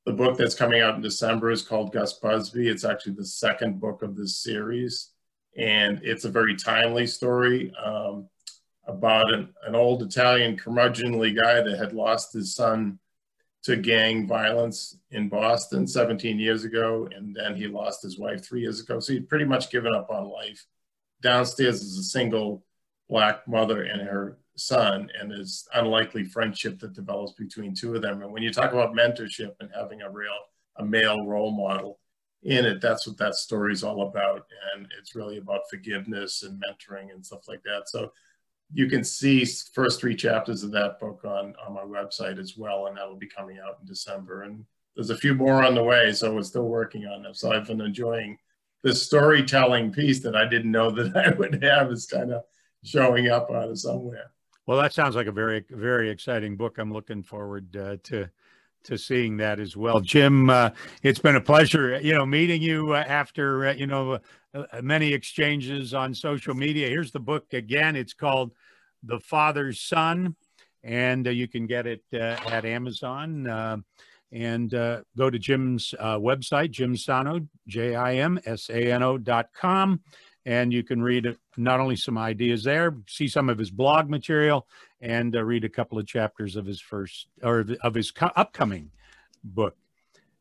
The 0.06 0.12
book 0.12 0.38
that's 0.38 0.56
coming 0.56 0.82
out 0.82 0.96
in 0.96 1.02
December 1.02 1.50
is 1.50 1.62
called 1.62 1.94
Gus 1.94 2.12
Busby. 2.14 2.68
It's 2.68 2.84
actually 2.84 3.14
the 3.14 3.26
second 3.26 3.80
book 3.80 4.04
of 4.04 4.18
this 4.18 4.36
series, 4.36 5.12
and 5.56 6.02
it's 6.04 6.26
a 6.26 6.30
very 6.30 6.58
timely 6.58 7.08
story 7.08 7.74
um, 7.82 8.28
about 8.86 9.34
an, 9.34 9.48
an 9.66 9.76
old 9.76 10.02
Italian 10.02 10.58
curmudgeonly 10.58 11.42
guy 11.42 11.62
that 11.62 11.78
had 11.78 11.94
lost 11.94 12.34
his 12.34 12.54
son 12.54 13.00
to 13.64 13.78
gang 13.78 14.28
violence 14.28 14.98
in 15.12 15.30
Boston 15.30 15.88
17 15.88 16.38
years 16.38 16.66
ago, 16.66 17.08
and 17.16 17.36
then 17.36 17.56
he 17.56 17.68
lost 17.68 18.04
his 18.04 18.20
wife 18.20 18.44
three 18.44 18.62
years 18.62 18.82
ago. 18.82 19.00
So 19.00 19.14
he'd 19.14 19.30
pretty 19.30 19.46
much 19.46 19.72
given 19.72 19.96
up 19.96 20.10
on 20.10 20.30
life. 20.30 20.66
Downstairs 21.22 21.82
is 21.82 21.98
a 21.98 22.04
single 22.04 22.66
black 23.10 23.48
mother 23.48 23.84
and 23.84 24.02
her 24.02 24.38
son, 24.56 25.10
and 25.20 25.32
his 25.32 25.68
unlikely 25.74 26.26
friendship 26.26 26.80
that 26.80 26.94
develops 26.94 27.34
between 27.34 27.74
two 27.74 27.96
of 27.96 28.02
them. 28.02 28.22
And 28.22 28.32
when 28.32 28.44
you 28.44 28.52
talk 28.52 28.74
about 28.74 28.94
mentorship 28.94 29.54
and 29.60 29.70
having 29.74 30.02
a 30.02 30.12
real 30.12 30.38
a 30.78 30.86
male 30.86 31.26
role 31.26 31.52
model 31.52 32.00
in 32.42 32.66
it, 32.66 32.82
that's 32.82 33.08
what 33.08 33.18
that 33.18 33.36
story 33.36 33.74
is 33.74 33.84
all 33.84 34.08
about. 34.08 34.46
And 34.76 34.88
it's 35.00 35.16
really 35.16 35.38
about 35.38 35.70
forgiveness 35.70 36.44
and 36.44 36.62
mentoring 36.62 37.14
and 37.14 37.26
stuff 37.26 37.48
like 37.48 37.64
that. 37.64 37.84
So 37.88 38.12
you 38.74 38.88
can 38.88 39.04
see 39.04 39.46
first 39.46 40.00
three 40.00 40.16
chapters 40.16 40.64
of 40.64 40.72
that 40.72 41.00
book 41.00 41.22
on, 41.24 41.54
on 41.66 41.74
my 41.74 41.82
website 41.82 42.40
as 42.40 42.58
well, 42.58 42.88
and 42.88 42.98
that'll 42.98 43.16
be 43.16 43.28
coming 43.28 43.60
out 43.60 43.78
in 43.80 43.88
December. 43.88 44.44
And 44.44 44.66
there's 44.96 45.12
a 45.12 45.18
few 45.18 45.36
more 45.36 45.64
on 45.64 45.76
the 45.76 45.84
way, 45.84 46.12
so 46.12 46.34
we're 46.34 46.44
still 46.44 46.68
working 46.68 47.06
on 47.06 47.24
them. 47.24 47.34
So 47.34 47.52
I've 47.52 47.68
been 47.68 47.82
enjoying 47.82 48.38
this 48.84 49.06
storytelling 49.06 49.92
piece 49.92 50.22
that 50.22 50.36
I 50.36 50.48
didn't 50.48 50.72
know 50.72 50.92
that 50.96 51.16
I 51.16 51.36
would 51.38 51.64
have 51.64 51.92
is 51.92 52.06
kind 52.06 52.32
of 52.32 52.44
showing 52.84 53.30
up 53.30 53.50
out 53.52 53.70
of 53.70 53.80
somewhere. 53.80 54.32
Well, 54.66 54.82
that 54.82 54.94
sounds 54.94 55.16
like 55.16 55.28
a 55.28 55.32
very, 55.32 55.64
very 55.70 56.10
exciting 56.10 56.56
book. 56.56 56.78
I'm 56.78 56.92
looking 56.92 57.22
forward 57.22 57.76
uh, 57.76 57.98
to 58.04 58.30
to 58.84 58.98
seeing 58.98 59.38
that 59.38 59.60
as 59.60 59.78
well. 59.78 60.02
Jim, 60.02 60.50
uh, 60.50 60.70
it's 61.02 61.20
been 61.20 61.38
a 61.38 61.42
pleasure, 61.42 62.00
you 62.02 62.14
know, 62.14 62.26
meeting 62.26 62.62
you 62.62 62.94
uh, 62.94 63.04
after, 63.08 63.68
uh, 63.68 63.74
you 63.74 63.88
know, 63.88 64.20
uh, 64.54 64.82
many 64.82 65.14
exchanges 65.14 65.94
on 65.94 66.14
social 66.14 66.54
media. 66.54 66.90
Here's 66.90 67.12
the 67.12 67.20
book 67.20 67.54
again. 67.54 67.96
It's 67.96 68.14
called 68.14 68.54
The 69.04 69.20
Father's 69.20 69.80
Son, 69.80 70.36
and 70.84 71.28
uh, 71.28 71.32
you 71.32 71.48
can 71.48 71.68
get 71.68 71.88
it 71.88 72.04
uh, 72.14 72.38
at 72.48 72.66
Amazon. 72.66 73.84
and 74.32 74.72
go 74.72 75.30
to 75.30 75.40
Jim's 75.40 75.94
website, 76.00 76.72
Jim 76.72 76.98
Sano, 76.98 77.48
J 77.68 77.96
I 77.96 78.16
M 78.16 78.40
S 78.46 78.70
A 78.70 78.92
N 78.92 79.04
O 79.04 79.18
dot 79.18 79.50
com 79.54 80.02
and 80.46 80.74
you 80.74 80.84
can 80.84 81.02
read 81.02 81.36
not 81.58 81.80
only 81.80 81.96
some 81.96 82.18
ideas 82.18 82.64
there, 82.64 82.96
see 83.08 83.28
some 83.28 83.50
of 83.50 83.58
his 83.58 83.72
blog 83.72 84.10
material, 84.10 84.68
and 85.02 85.36
uh, 85.36 85.44
read 85.44 85.64
a 85.64 85.70
couple 85.70 85.98
of 85.98 86.06
chapters 86.06 86.56
of 86.56 86.66
his 86.66 86.82
first 86.82 87.28
or 87.42 87.66
of 87.82 87.94
his 87.94 88.12
upcoming 88.36 88.92
book. 89.44 89.76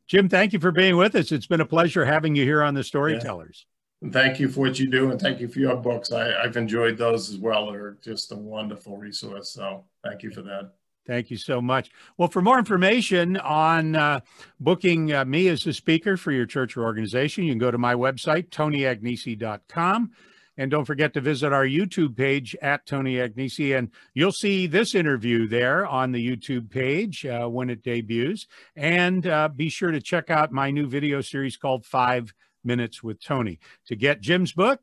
Jim, 0.06 0.28
thank 0.28 0.52
you 0.52 0.58
for 0.58 0.72
being 0.72 0.96
with 0.96 1.14
us. 1.14 1.32
It's 1.32 1.46
been 1.46 1.60
a 1.60 1.66
pleasure 1.66 2.04
having 2.04 2.34
you 2.34 2.44
here 2.44 2.62
on 2.62 2.74
the 2.74 2.84
Storytellers. 2.84 3.66
Yeah. 4.02 4.10
Thank 4.10 4.40
you 4.40 4.48
for 4.48 4.60
what 4.60 4.78
you 4.78 4.90
do, 4.90 5.10
and 5.10 5.20
thank 5.20 5.40
you 5.40 5.48
for 5.48 5.60
your 5.60 5.76
books. 5.76 6.12
I, 6.12 6.34
I've 6.42 6.56
enjoyed 6.56 6.98
those 6.98 7.30
as 7.30 7.38
well. 7.38 7.70
They're 7.70 7.96
just 8.02 8.32
a 8.32 8.36
wonderful 8.36 8.96
resource. 8.96 9.50
So 9.50 9.84
thank 10.04 10.22
you 10.22 10.30
for 10.30 10.42
that. 10.42 10.72
Thank 11.06 11.30
you 11.30 11.36
so 11.36 11.60
much. 11.60 11.90
Well, 12.16 12.28
for 12.28 12.42
more 12.42 12.58
information 12.58 13.36
on 13.36 13.96
uh, 13.96 14.20
booking 14.60 15.12
uh, 15.12 15.24
me 15.24 15.48
as 15.48 15.66
a 15.66 15.72
speaker 15.72 16.16
for 16.16 16.30
your 16.30 16.46
church 16.46 16.76
or 16.76 16.84
organization, 16.84 17.44
you 17.44 17.52
can 17.52 17.58
go 17.58 17.70
to 17.70 17.78
my 17.78 17.94
website, 17.94 18.50
tonyagnesi.com. 18.50 20.12
And 20.58 20.70
don't 20.70 20.84
forget 20.84 21.14
to 21.14 21.20
visit 21.20 21.52
our 21.52 21.64
YouTube 21.64 22.14
page 22.14 22.54
at 22.60 22.86
Tony 22.86 23.14
Agnesi. 23.14 23.76
And 23.76 23.90
you'll 24.14 24.32
see 24.32 24.66
this 24.66 24.94
interview 24.94 25.48
there 25.48 25.86
on 25.86 26.12
the 26.12 26.24
YouTube 26.24 26.70
page 26.70 27.24
uh, 27.24 27.48
when 27.48 27.70
it 27.70 27.82
debuts. 27.82 28.46
And 28.76 29.26
uh, 29.26 29.48
be 29.48 29.70
sure 29.70 29.90
to 29.90 30.00
check 30.00 30.30
out 30.30 30.52
my 30.52 30.70
new 30.70 30.86
video 30.86 31.20
series 31.22 31.56
called 31.56 31.86
Five 31.86 32.34
Minutes 32.64 33.02
with 33.02 33.22
Tony. 33.22 33.58
To 33.86 33.96
get 33.96 34.20
Jim's 34.20 34.52
book, 34.52 34.80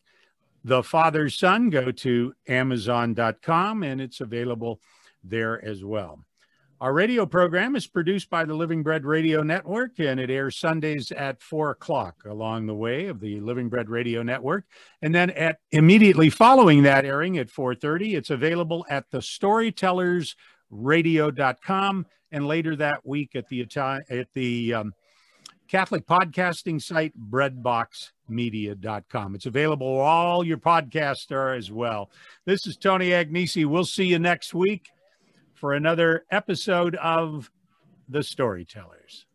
The 0.63 0.83
Father's 0.83 1.37
Son, 1.37 1.69
go 1.69 1.91
to 1.91 2.33
amazon.com 2.47 3.83
and 3.83 4.01
it's 4.01 4.21
available 4.21 4.79
there 5.23 5.63
as 5.63 5.83
well. 5.83 6.19
Our 6.81 6.93
radio 6.93 7.25
program 7.25 7.75
is 7.75 7.87
produced 7.87 8.29
by 8.29 8.45
the 8.45 8.53
Living 8.53 8.83
Bread 8.83 9.03
Radio 9.03 9.43
Network, 9.43 9.99
and 9.99 10.17
it 10.17 10.29
airs 10.29 10.55
Sundays 10.55 11.11
at 11.11 11.41
four 11.41 11.71
o'clock 11.71 12.23
along 12.25 12.67
the 12.67 12.73
way 12.73 13.07
of 13.07 13.19
the 13.19 13.41
Living 13.41 13.67
Bread 13.67 13.89
Radio 13.89 14.23
Network. 14.23 14.63
And 15.01 15.13
then 15.13 15.29
at 15.31 15.57
immediately 15.71 16.29
following 16.29 16.83
that 16.83 17.03
airing 17.03 17.37
at 17.37 17.49
4:30, 17.49 18.15
it's 18.15 18.29
available 18.29 18.85
at 18.89 19.11
the 19.11 19.17
storytellersradio.com 19.17 22.05
and 22.31 22.47
later 22.47 22.77
that 22.77 23.05
week 23.05 23.35
at 23.35 23.49
the 23.49 23.67
at 24.09 24.31
the 24.33 24.73
um, 24.73 24.93
Catholic 25.69 26.05
podcasting 26.07 26.81
site 26.81 27.13
breadboxmedia.com. 27.29 29.35
It's 29.35 29.45
available 29.45 29.97
where 29.97 30.03
all 30.03 30.43
your 30.43 30.57
podcasts 30.57 31.31
are 31.31 31.53
as 31.53 31.71
well. 31.71 32.09
This 32.45 32.65
is 32.65 32.75
Tony 32.75 33.09
Agnesi. 33.09 33.67
We'll 33.67 33.85
see 33.85 34.05
you 34.05 34.17
next 34.17 34.55
week 34.55 34.87
for 35.53 35.73
another 35.73 36.25
episode 36.31 36.95
of 36.95 37.51
The 38.07 38.23
Storytellers. 38.23 39.27